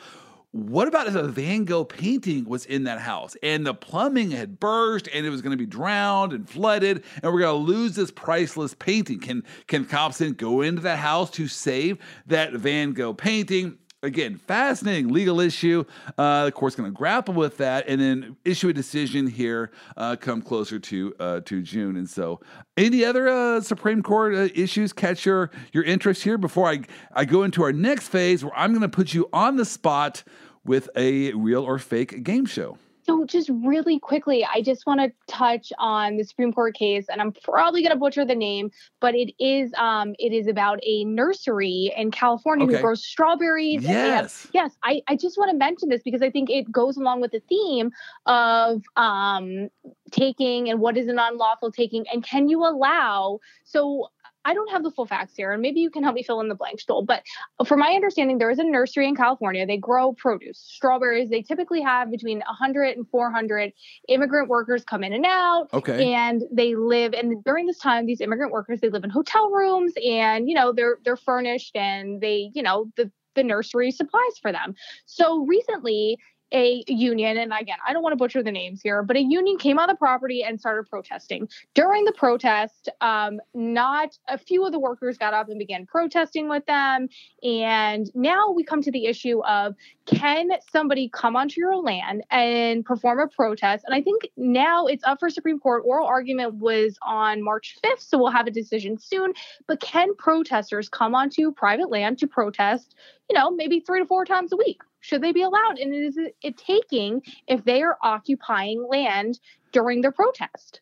[0.57, 4.59] what about if a Van Gogh painting was in that house and the plumbing had
[4.59, 7.95] burst and it was going to be drowned and flooded and we're going to lose
[7.95, 9.21] this priceless painting?
[9.21, 13.77] Can can cops then go into that house to save that Van Gogh painting?
[14.03, 15.85] Again, fascinating legal issue.
[16.17, 20.17] Uh, the court's going to grapple with that and then issue a decision here uh,
[20.17, 21.97] come closer to uh, to June.
[21.97, 22.41] And so,
[22.77, 26.81] any other uh, Supreme Court uh, issues catch your your interest here before I
[27.15, 30.23] I go into our next phase where I'm going to put you on the spot
[30.67, 32.79] with a real or fake game show.
[33.07, 37.21] So, just really quickly, I just want to touch on the Supreme Court case, and
[37.21, 41.05] I'm probably going to butcher the name, but it is um, it is about a
[41.05, 42.77] nursery in California okay.
[42.77, 43.85] who grows strawberries.
[43.85, 44.77] Yes, have, yes.
[44.83, 47.41] I, I just want to mention this because I think it goes along with the
[47.49, 47.93] theme
[48.27, 49.69] of um,
[50.11, 53.39] taking and what is an unlawful taking, and can you allow?
[53.63, 54.09] So,
[54.47, 56.49] I don't have the full facts here, and maybe you can help me fill in
[56.49, 57.05] the blanks, Joel.
[57.05, 57.25] But
[57.67, 59.67] from my understanding, there is a nursery in California.
[59.67, 61.29] They grow produce, strawberries.
[61.29, 63.73] They typically have between 100 and 400
[64.09, 65.69] immigrant workers come in and out.
[65.73, 66.15] Okay.
[66.15, 69.93] And they live, and during this time, these immigrant workers they live in hotel rooms,
[70.05, 74.53] and you know they're they're furnished, and they you know the the nursery supplies for
[74.53, 74.75] them.
[75.07, 76.19] So recently,
[76.53, 79.59] a union, and again, I don't want to butcher the names here, but a union
[79.59, 81.49] came on the property and started protesting.
[81.75, 86.49] During the protest, um, not a few of the workers got up and began protesting
[86.49, 87.09] with them.
[87.43, 89.75] And now we come to the issue of
[90.07, 93.85] can somebody come onto your land and perform a protest?
[93.85, 95.83] And I think now it's up for Supreme Court.
[95.85, 99.33] Oral argument was on March 5th, so we'll have a decision soon.
[99.67, 102.95] But can protesters come onto private land to protest,
[103.29, 104.81] you know, maybe three to four times a week?
[105.07, 105.79] Should they be allowed?
[105.79, 109.39] And is it taking if they are occupying land
[109.73, 110.81] during their protest?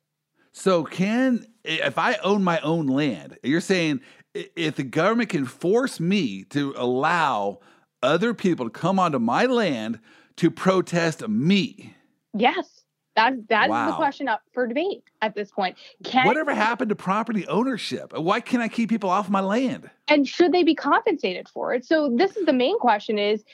[0.52, 4.00] So, can if I own my own land, you're saying
[4.34, 7.60] if the government can force me to allow
[8.02, 9.98] other people to come onto my land
[10.36, 11.94] to protest me?
[12.32, 12.84] Yes.
[13.16, 13.86] That that wow.
[13.86, 15.76] is the question up for debate at this point.
[16.02, 18.12] Can, Whatever happened to property ownership?
[18.16, 19.88] Why can't I keep people off my land?
[20.08, 21.84] And should they be compensated for it?
[21.84, 23.44] So this is the main question: is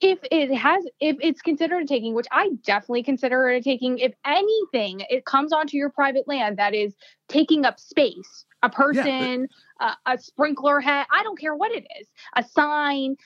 [0.00, 3.98] if it has if it's considered a taking which i definitely consider it a taking
[3.98, 6.94] if anything it comes onto your private land that is
[7.28, 9.46] taking up space a person
[9.80, 13.16] yeah, but- a sprinkler head i don't care what it is a sign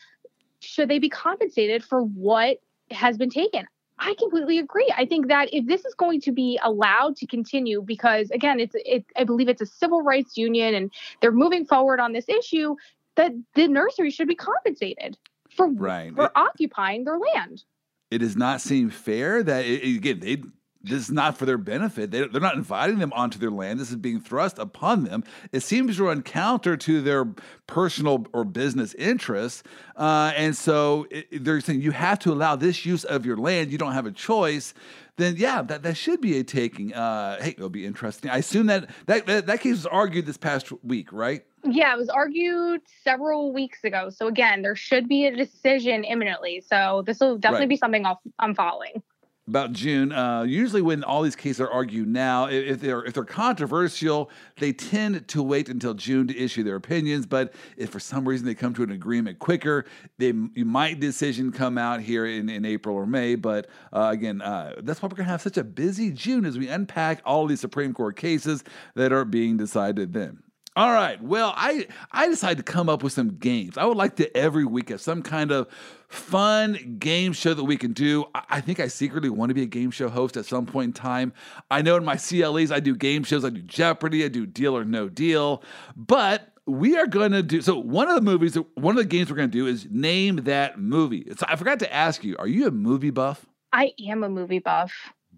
[0.60, 2.58] should they be compensated for what
[2.90, 3.66] has been taken
[3.96, 4.92] I completely agree.
[4.96, 8.74] I think that if this is going to be allowed to continue, because again, it's
[8.74, 12.74] it, I believe it's a civil rights union, and they're moving forward on this issue,
[13.14, 15.16] that the nursery should be compensated
[15.56, 16.14] for right.
[16.14, 17.64] for it, occupying their land.
[18.10, 20.42] It does not seem fair that it, again they
[20.84, 22.10] this is not for their benefit.
[22.10, 23.80] They, are not inviting them onto their land.
[23.80, 25.24] This is being thrust upon them.
[25.50, 27.24] It seems to run counter to their
[27.66, 29.62] personal or business interests.
[29.96, 33.72] Uh, and so it, they're saying you have to allow this use of your land.
[33.72, 34.74] You don't have a choice.
[35.16, 36.92] Then yeah, that, that should be a taking.
[36.92, 38.30] Uh, hey, it'll be interesting.
[38.30, 41.44] I assume that, that that that case was argued this past week, right?
[41.64, 44.10] Yeah, it was argued several weeks ago.
[44.10, 46.60] So again, there should be a decision imminently.
[46.60, 47.68] So this will definitely right.
[47.70, 49.02] be something I'll, I'm following
[49.46, 50.10] about June.
[50.12, 54.72] Uh, usually, when all these cases are argued now, if they're if they're controversial, they
[54.72, 57.26] tend to wait until June to issue their opinions.
[57.26, 59.84] But if for some reason they come to an agreement quicker,
[60.18, 63.34] they you might decision come out here in, in April or May.
[63.34, 66.68] But uh, again, uh, that's why we're gonna have such a busy June as we
[66.68, 70.43] unpack all these Supreme Court cases that are being decided then.
[70.76, 71.22] All right.
[71.22, 73.78] Well, I I decided to come up with some games.
[73.78, 75.68] I would like to every week have some kind of
[76.08, 78.24] fun game show that we can do.
[78.34, 80.92] I think I secretly want to be a game show host at some point in
[80.92, 81.32] time.
[81.70, 84.76] I know in my CLEs I do game shows, I do Jeopardy, I do Deal
[84.76, 85.62] or No Deal,
[85.94, 89.30] but we are going to do so one of the movies one of the games
[89.30, 91.24] we're going to do is name that movie.
[91.36, 93.46] So I forgot to ask you, are you a movie buff?
[93.72, 94.92] I am a movie buff.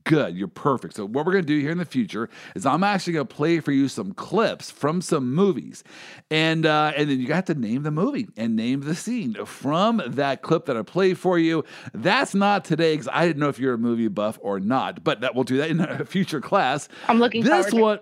[0.07, 0.95] Good, you're perfect.
[0.95, 3.35] So, what we're going to do here in the future is I'm actually going to
[3.35, 5.83] play for you some clips from some movies,
[6.31, 10.01] and uh, and then you got to name the movie and name the scene from
[10.07, 11.65] that clip that I play for you.
[11.93, 15.23] That's not today because I didn't know if you're a movie buff or not, but
[15.23, 16.89] that we'll do that in a future class.
[17.09, 17.43] I'm looking.
[17.43, 17.99] For this one.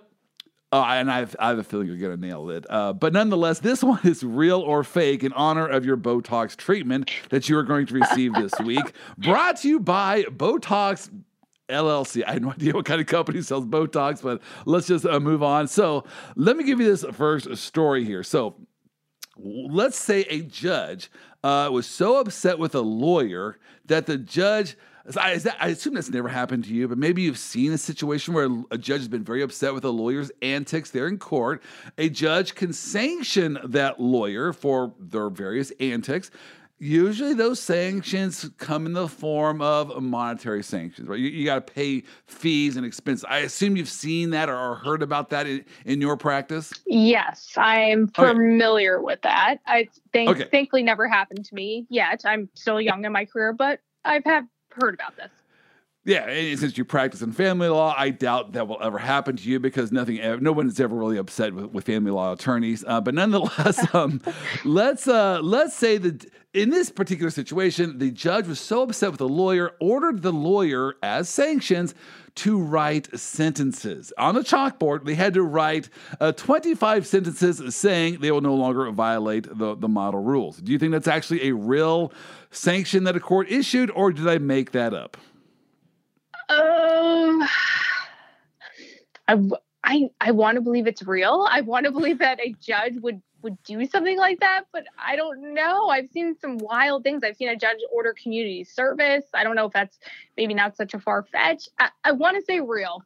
[0.74, 2.66] Oh, and I've, I have a feeling you're going to nail it.
[2.68, 7.12] Uh, but nonetheless, this one is real or fake in honor of your Botox treatment
[7.30, 8.92] that you are going to receive this week.
[9.18, 11.08] Brought to you by Botox
[11.68, 12.24] LLC.
[12.26, 15.42] I have no idea what kind of company sells Botox, but let's just uh, move
[15.42, 15.68] on.
[15.68, 16.04] So,
[16.36, 18.22] let me give you this first story here.
[18.22, 18.56] So,
[19.36, 21.10] let's say a judge
[21.42, 24.76] uh, was so upset with a lawyer that the judge.
[25.18, 28.48] I, I, assume that's never happened to you, but maybe you've seen a situation where
[28.70, 31.62] a judge has been very upset with a lawyer's antics there in court.
[31.98, 36.30] A judge can sanction that lawyer for their various antics.
[36.84, 41.18] Usually, those sanctions come in the form of monetary sanctions, right?
[41.18, 43.24] You, you got to pay fees and expenses.
[43.26, 46.74] I assume you've seen that or, heard about that in, in, your practice.
[46.86, 49.04] Yes, I'm familiar okay.
[49.04, 49.60] with that.
[49.66, 50.44] I think okay.
[50.50, 52.20] thankfully never happened to me yet.
[52.26, 55.30] I'm still young in my career, but I've have heard about this.
[56.06, 56.26] Yeah,
[56.56, 59.90] since you practice in family law, I doubt that will ever happen to you because
[59.90, 62.84] nothing, no one is ever really upset with, with family law attorneys.
[62.86, 64.20] Uh, but nonetheless, um,
[64.66, 69.18] let's uh, let's say that in this particular situation, the judge was so upset with
[69.18, 71.94] the lawyer, ordered the lawyer as sanctions
[72.34, 75.06] to write sentences on the chalkboard.
[75.06, 75.88] They had to write
[76.20, 80.58] uh, 25 sentences saying they will no longer violate the the model rules.
[80.58, 82.12] Do you think that's actually a real
[82.50, 85.16] sanction that a court issued, or did I make that up?
[86.48, 87.42] Um,
[89.28, 89.38] I,
[89.82, 91.46] I, I want to believe it's real.
[91.48, 95.16] I want to believe that a judge would would do something like that, but I
[95.16, 95.88] don't know.
[95.88, 97.22] I've seen some wild things.
[97.22, 99.26] I've seen a judge order community service.
[99.34, 99.98] I don't know if that's
[100.36, 101.68] maybe not such a far fetch.
[101.78, 103.04] I, I want to say real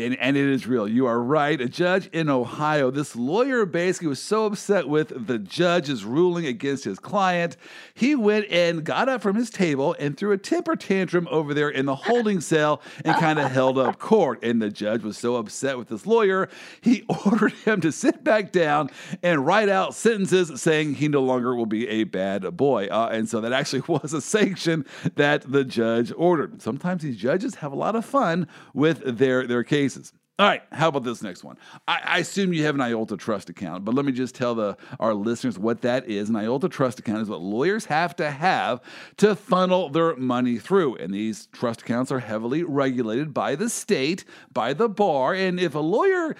[0.00, 0.86] and, it is real.
[0.88, 1.60] You are right.
[1.60, 6.84] A judge in Ohio, this lawyer basically was so upset with the judge's ruling against
[6.84, 7.56] his client,
[7.94, 11.68] he went and got up from his table and threw a temper tantrum over there
[11.68, 14.42] in the holding cell and kind of held up court.
[14.42, 16.48] And the judge was so upset with this lawyer,
[16.80, 18.90] he ordered him to sit back down
[19.22, 22.86] and write out sentences saying he no longer will be a bad boy.
[22.86, 24.84] Uh, and so that actually was a sanction
[25.16, 26.60] that the judge ordered.
[26.62, 30.12] Sometimes these judges have a lot of fun with their, their case cases.
[30.38, 31.56] All right, how about this next one?
[31.88, 34.76] I, I, assume you have an IOLTA trust account, but let me just tell the
[35.00, 36.28] our listeners what that is.
[36.28, 38.80] An IOLTA trust account is what lawyers have to have
[39.16, 44.24] to funnel their money through, and these trust accounts are heavily regulated by the state,
[44.52, 46.36] by the bar, and if a lawyer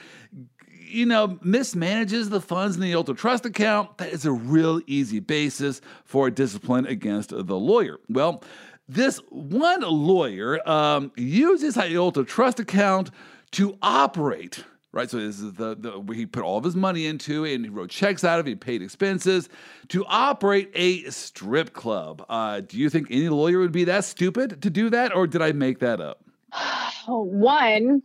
[0.91, 5.21] you know, mismanages the funds in the IOLTA trust account, that is a real easy
[5.21, 7.99] basis for discipline against the lawyer.
[8.09, 8.43] Well,
[8.89, 13.11] this one lawyer um, uses IOLTA trust account
[13.53, 14.65] to operate.
[14.91, 17.69] Right, so this is the, the he put all of his money into, and he
[17.69, 18.47] wrote checks out of.
[18.47, 19.51] He paid expenses
[19.89, 22.25] to operate a strip club.
[22.29, 25.43] Uh, do you think any lawyer would be that stupid to do that, or did
[25.43, 26.25] I make that up?
[27.07, 28.03] One,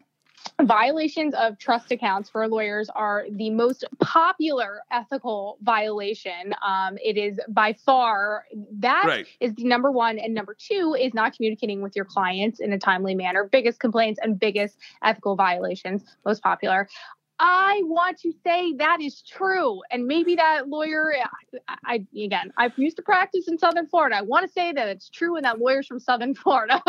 [0.61, 6.53] violations of trust accounts for lawyers are the most popular ethical violation.
[6.65, 8.45] Um, it is by far
[8.79, 9.27] that right.
[9.39, 12.79] is the number one, and number two is not communicating with your clients in a
[12.79, 13.49] timely manner.
[13.51, 16.87] Biggest complaints and biggest ethical violations, most popular.
[17.39, 19.81] I want to say that is true.
[19.91, 21.13] And maybe that lawyer,
[21.67, 24.17] I, I, again, I've used to practice in Southern Florida.
[24.17, 26.81] I want to say that it's true and that lawyer's from Southern Florida.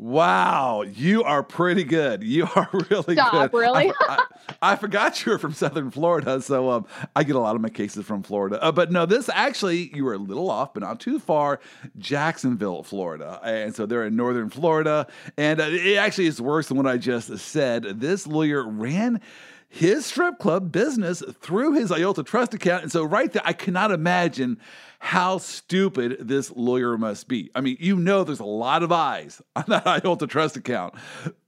[0.00, 2.22] Wow, you are pretty good.
[2.22, 3.58] You are really Stop, good.
[3.58, 3.92] Really?
[4.08, 4.26] I,
[4.62, 7.60] I, I, forgot you were from Southern Florida, so um, I get a lot of
[7.60, 8.62] my cases from Florida.
[8.62, 11.60] Uh, but no, this actually you were a little off, but not too far.
[11.98, 16.78] Jacksonville, Florida, and so they're in Northern Florida, and uh, it actually is worse than
[16.78, 17.82] what I just said.
[18.00, 19.20] This lawyer ran
[19.68, 22.84] his strip club business through his IOLTA trust account.
[22.84, 24.58] And so, right there, I cannot imagine
[25.02, 27.50] how stupid this lawyer must be.
[27.54, 30.94] I mean, you know, there's a lot of eyes on that IOLTA trust account.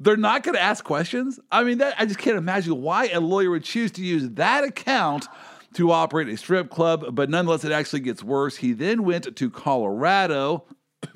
[0.00, 1.38] They're not going to ask questions.
[1.50, 4.64] I mean, that, I just can't imagine why a lawyer would choose to use that
[4.64, 5.28] account
[5.74, 7.14] to operate a strip club.
[7.14, 8.56] But nonetheless, it actually gets worse.
[8.56, 10.64] He then went to Colorado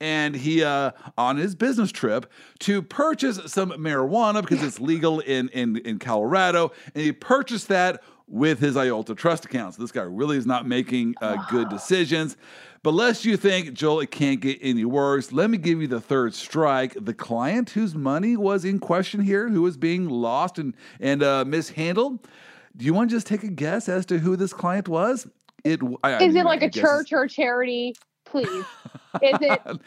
[0.00, 2.30] and he uh, on his business trip
[2.60, 8.02] to purchase some marijuana because it's legal in, in in Colorado, and he purchased that
[8.30, 9.74] with his IOLTA trust account.
[9.74, 12.36] So this guy really is not making uh, good decisions.
[12.82, 16.00] But lest you think, Joel, it can't get any worse, let me give you the
[16.00, 16.96] third strike.
[16.98, 21.44] The client whose money was in question here, who was being lost and, and uh,
[21.44, 22.26] mishandled,
[22.76, 25.26] do you want to just take a guess as to who this client was?
[25.64, 27.94] It I, is I it like a church or charity?
[28.24, 28.46] Please.
[28.48, 29.60] Is it?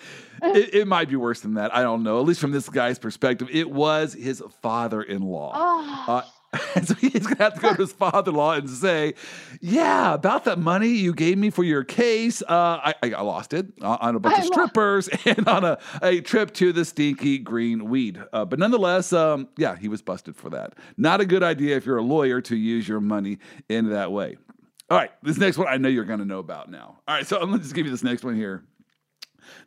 [0.44, 0.74] it?
[0.76, 0.88] it?
[0.88, 1.74] might be worse than that.
[1.74, 2.20] I don't know.
[2.20, 5.54] At least from this guy's perspective, it was his father-in-law.
[5.56, 6.06] Oh.
[6.08, 6.22] Uh,
[6.76, 9.14] and so he's gonna have to go to his father-in-law and say,
[9.62, 13.68] "Yeah, about that money you gave me for your case, uh, I, I, lost it
[13.82, 17.90] on a bunch I of strippers and on a, a trip to the stinky green
[17.90, 20.76] weed." Uh, but nonetheless, um, yeah, he was busted for that.
[20.98, 23.40] Not a good idea if you're a lawyer to use your money
[23.70, 24.38] in that way.
[24.90, 27.00] All right, this next one I know you're going to know about now.
[27.08, 28.64] All right, so I'm going to just give you this next one here.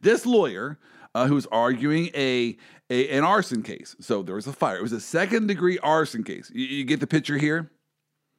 [0.01, 0.79] This lawyer
[1.17, 2.57] uh, who's arguing a,
[2.91, 3.97] a, an arson case.
[4.01, 4.77] So there was a fire.
[4.79, 6.51] It was a second degree arson case.
[6.55, 7.71] You, you get the picture here?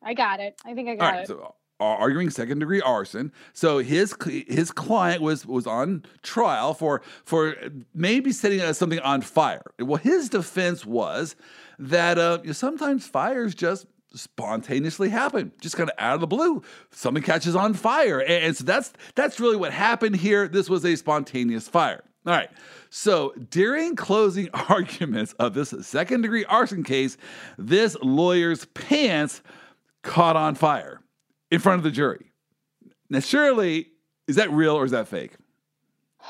[0.04, 0.60] I got it.
[0.66, 1.28] I think I got it.
[1.28, 3.32] So, uh, arguing second degree arson.
[3.54, 7.56] So his his client was was on trial for for
[7.94, 9.62] maybe setting something on fire.
[9.80, 11.36] Well, his defense was
[11.78, 16.64] that uh, sometimes fires just spontaneously happen, just kind of out of the blue.
[16.92, 20.48] Something catches on fire, and, and so that's that's really what happened here.
[20.48, 22.04] This was a spontaneous fire.
[22.28, 22.50] All right.
[22.90, 27.18] So during closing arguments of this second degree arson case,
[27.58, 29.42] this lawyer's pants
[30.04, 31.00] caught on fire
[31.50, 32.34] in front of the jury.
[33.10, 33.88] Now, surely,
[34.28, 35.38] is that real or is that fake?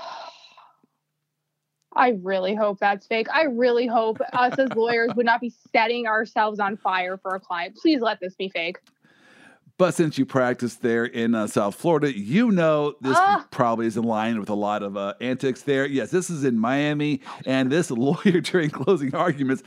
[1.96, 3.28] I really hope that's fake.
[3.34, 7.40] I really hope us as lawyers would not be setting ourselves on fire for a
[7.40, 7.76] client.
[7.76, 8.78] Please let this be fake.
[9.78, 13.96] But since you practiced there in uh, South Florida, you know this uh, probably is
[13.96, 15.86] in line with a lot of uh, antics there.
[15.86, 19.62] Yes, this is in Miami, and this lawyer during closing arguments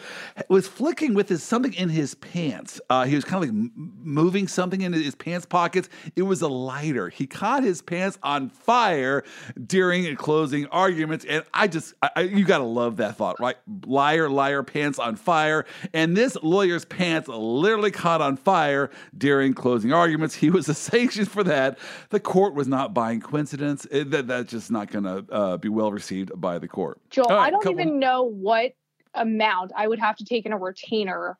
[0.48, 2.80] was flicking with his, something in his pants.
[2.90, 5.88] Uh, he was kind of like moving something in his pants pockets.
[6.16, 7.08] It was a lighter.
[7.08, 9.22] He caught his pants on fire
[9.64, 13.56] during closing arguments, and I just, I, you got to love that thought, right?
[13.86, 19.92] Liar, liar, pants on fire, and this lawyer's pants literally caught on fire during closing
[19.92, 20.34] arguments arguments.
[20.34, 21.78] He was a sanction for that.
[22.10, 23.86] The court was not buying coincidence.
[23.90, 27.00] It, that, that's just not going to uh, be well received by the court.
[27.10, 27.80] Joel, right, I don't couple.
[27.80, 28.72] even know what
[29.14, 31.38] amount I would have to take in a retainer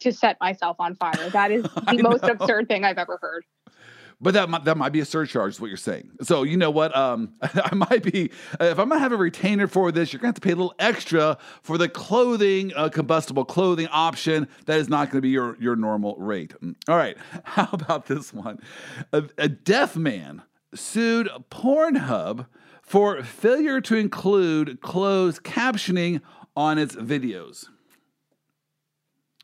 [0.00, 1.30] to set myself on fire.
[1.30, 3.44] That is the most absurd thing I've ever heard.
[4.22, 6.12] But that might, that might be a surcharge, is what you're saying.
[6.22, 6.96] So you know what?
[6.96, 10.36] Um, I might be if I'm gonna have a retainer for this, you're gonna have
[10.36, 14.46] to pay a little extra for the clothing, uh, combustible clothing option.
[14.66, 16.54] That is not gonna be your your normal rate.
[16.62, 17.16] Mm, all right.
[17.44, 18.60] How about this one?
[19.12, 20.42] A, a deaf man
[20.72, 22.46] sued Pornhub
[22.82, 26.20] for failure to include closed captioning
[26.56, 27.66] on its videos.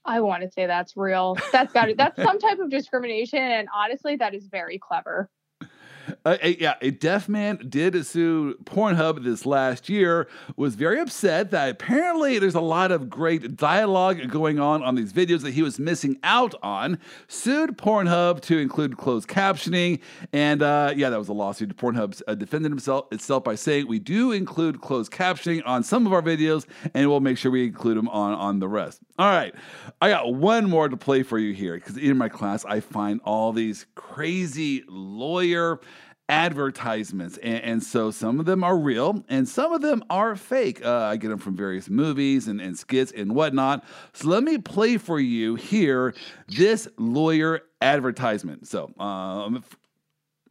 [0.09, 1.37] I want to say that's real.
[1.53, 1.99] That's got it.
[1.99, 5.29] That's some type of discrimination, and honestly, that is very clever.
[6.25, 10.29] Uh, a, yeah, a deaf man did sue Pornhub this last year.
[10.57, 15.13] Was very upset that apparently there's a lot of great dialogue going on on these
[15.13, 16.99] videos that he was missing out on.
[17.27, 20.01] Sued Pornhub to include closed captioning,
[20.33, 21.77] and uh, yeah, that was a lawsuit.
[21.77, 26.13] Pornhub uh, defended himself itself by saying we do include closed captioning on some of
[26.13, 29.01] our videos, and we'll make sure we include them on on the rest.
[29.19, 29.55] All right,
[30.01, 33.21] I got one more to play for you here because in my class I find
[33.25, 35.81] all these crazy lawyer
[36.29, 37.39] advertisements.
[37.39, 40.85] And, and, so some of them are real and some of them are fake.
[40.85, 43.85] Uh, I get them from various movies and, and skits and whatnot.
[44.13, 46.15] So let me play for you here
[46.49, 48.69] this lawyer advertisement.
[48.69, 49.03] So uh,
[49.47, 49.53] I'm,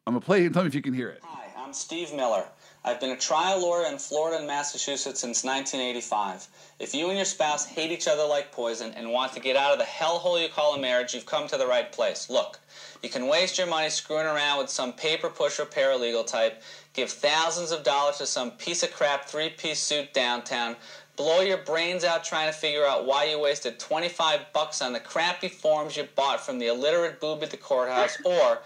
[0.08, 0.50] going to play.
[0.50, 1.20] Tell me if you can hear it.
[1.24, 2.46] Hi, I'm Steve Miller.
[2.88, 6.48] I've been a trial lawyer in Florida and Massachusetts since 1985.
[6.80, 9.74] If you and your spouse hate each other like poison and want to get out
[9.74, 12.30] of the hellhole you call a marriage, you've come to the right place.
[12.30, 12.60] Look,
[13.04, 16.62] you can waste your money screwing around with some paper pusher paralegal type,
[16.94, 20.78] give thousands of dollars to some piece of crap three piece suit downtown,
[21.18, 25.00] blow your brains out trying to figure out why you wasted 25 bucks on the
[25.02, 28.60] crappy forms you bought from the illiterate boob at the courthouse, or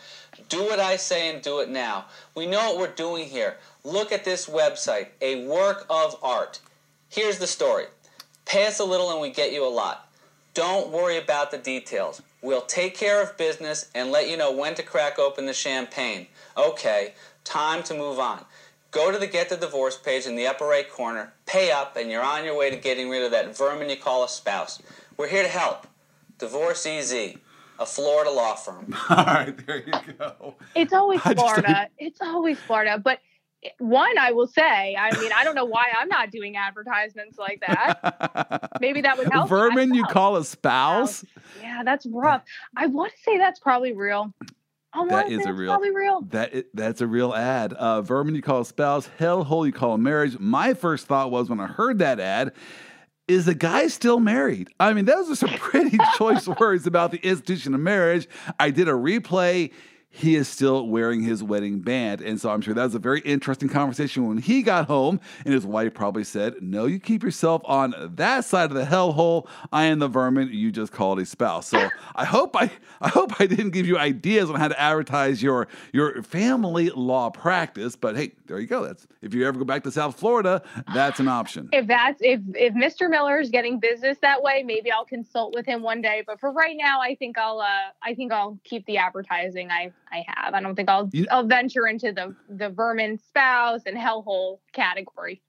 [0.49, 2.06] do what I say and do it now.
[2.35, 3.57] We know what we're doing here.
[3.83, 6.59] Look at this website, a work of art.
[7.09, 7.85] Here's the story.
[8.45, 10.07] Pay us a little and we get you a lot.
[10.53, 12.21] Don't worry about the details.
[12.41, 16.27] We'll take care of business and let you know when to crack open the champagne.
[16.57, 17.13] Okay,
[17.43, 18.45] time to move on.
[18.91, 22.11] Go to the Get the Divorce page in the upper right corner, pay up, and
[22.11, 24.81] you're on your way to getting rid of that vermin you call a spouse.
[25.15, 25.87] We're here to help.
[26.39, 27.37] Divorce Easy,
[27.79, 28.93] a Florida law firm.
[29.09, 30.55] All right, there you go.
[30.75, 31.87] It's always Florida.
[31.97, 32.97] It's always Florida.
[32.97, 33.19] But
[33.77, 37.61] one, I will say, I mean, I don't know why I'm not doing advertisements like
[37.67, 38.71] that.
[38.81, 39.49] Maybe that would help.
[39.49, 41.23] Vermin, you call a spouse?
[41.61, 42.43] Yeah, that's rough.
[42.75, 44.33] I want to say that's probably real.
[44.93, 46.21] I that is a real, probably real.
[46.31, 47.73] That is, that's a real ad.
[47.73, 49.09] Uh, vermin, you call a spouse.
[49.19, 50.38] Hellhole, you call a marriage.
[50.39, 52.53] My first thought was when I heard that ad,
[53.27, 54.69] is the guy still married?
[54.79, 58.27] I mean, those are some pretty choice words about the institution of marriage.
[58.59, 59.71] I did a replay
[60.13, 62.19] he is still wearing his wedding band.
[62.19, 65.21] And so I'm sure that was a very interesting conversation when he got home.
[65.45, 69.47] And his wife probably said, No, you keep yourself on that side of the hellhole.
[69.71, 71.67] I am the vermin you just called a spouse.
[71.67, 72.69] So I hope I
[72.99, 77.29] I hope I didn't give you ideas on how to advertise your your family law
[77.29, 77.95] practice.
[77.95, 78.83] But hey, there you go.
[78.85, 80.61] That's if you ever go back to South Florida,
[80.93, 81.69] that's an option.
[81.71, 83.09] If that's if if Mr.
[83.09, 86.23] Miller is getting business that way, maybe I'll consult with him one day.
[86.27, 89.71] But for right now, I think I'll uh I think I'll keep the advertising.
[89.71, 90.53] I I have.
[90.53, 95.41] I don't think I'll you, I'll venture into the the vermin spouse and hellhole category.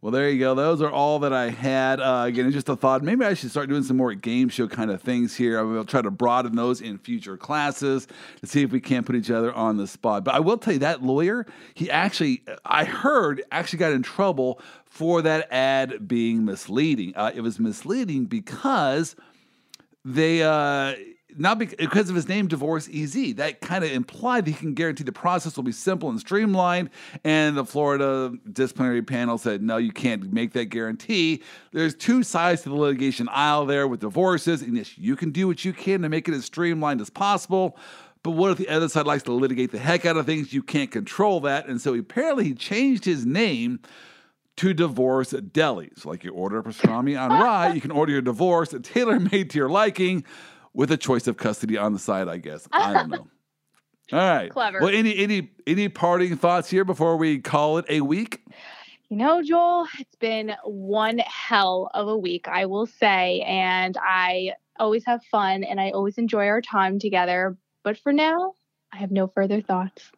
[0.00, 0.54] Well, there you go.
[0.54, 1.98] Those are all that I had.
[1.98, 3.02] Uh, again, just a thought.
[3.02, 5.58] Maybe I should start doing some more game show kind of things here.
[5.58, 8.06] I will try to broaden those in future classes
[8.40, 10.22] to see if we can't put each other on the spot.
[10.22, 14.60] But I will tell you that lawyer, he actually, I heard, actually got in trouble
[14.84, 17.16] for that ad being misleading.
[17.16, 19.16] Uh, it was misleading because
[20.04, 20.44] they.
[20.44, 20.94] Uh,
[21.36, 23.34] not because of his name, Divorce EZ.
[23.34, 26.90] That kind of implied that he can guarantee the process will be simple and streamlined.
[27.22, 31.42] And the Florida disciplinary panel said, no, you can't make that guarantee.
[31.72, 34.62] There's two sides to the litigation aisle there with divorces.
[34.62, 37.76] And yes, you can do what you can to make it as streamlined as possible.
[38.22, 40.52] But what if the other side likes to litigate the heck out of things?
[40.52, 41.68] You can't control that.
[41.68, 43.80] And so apparently he changed his name
[44.56, 46.00] to divorce delis.
[46.00, 49.50] So, like you order a pastrami on rye, you can order your divorce tailor made
[49.50, 50.24] to your liking
[50.78, 52.68] with a choice of custody on the side, I guess.
[52.70, 53.26] I don't know.
[54.12, 54.48] All right.
[54.48, 54.78] Clever.
[54.80, 58.40] Well, any any any parting thoughts here before we call it a week?
[59.10, 64.52] You know, Joel, it's been one hell of a week, I will say, and I
[64.78, 67.56] always have fun and I always enjoy our time together.
[67.82, 68.54] But for now,
[68.92, 70.12] I have no further thoughts.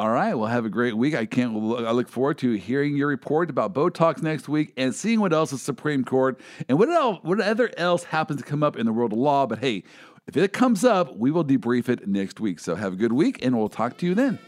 [0.00, 0.32] All right.
[0.32, 1.14] Well, have a great week.
[1.14, 1.54] I can't.
[1.54, 5.52] I look forward to hearing your report about Botox next week and seeing what else
[5.52, 6.40] is Supreme Court
[6.70, 9.44] and what else, whatever else happens to come up in the world of law.
[9.44, 9.84] But hey,
[10.26, 12.60] if it comes up, we will debrief it next week.
[12.60, 14.38] So have a good week, and we'll talk to you then.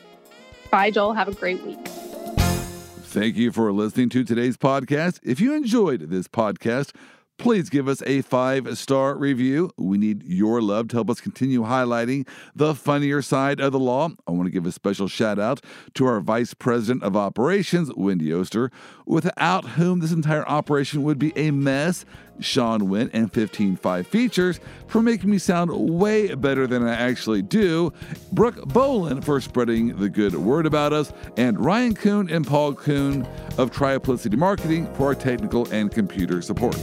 [0.71, 1.13] Bye, Joel.
[1.13, 1.87] Have a great week.
[1.87, 5.21] Thank you for listening to today's podcast.
[5.23, 6.95] If you enjoyed this podcast
[7.39, 9.71] please give us a five star review.
[9.77, 14.11] We need your love to help us continue highlighting the funnier side of the law.
[14.27, 15.61] I want to give a special shout out
[15.95, 18.71] to our Vice President of Operations, Wendy Oster,
[19.07, 22.05] without whom this entire operation would be a mess.
[22.43, 27.93] Sean Wynn and 155 Features for making me sound way better than I actually do.
[28.33, 31.13] Brooke Boland for spreading the good word about us.
[31.37, 33.27] And Ryan Kuhn and Paul Kuhn
[33.59, 36.77] of Triplicity Marketing for our technical and computer support.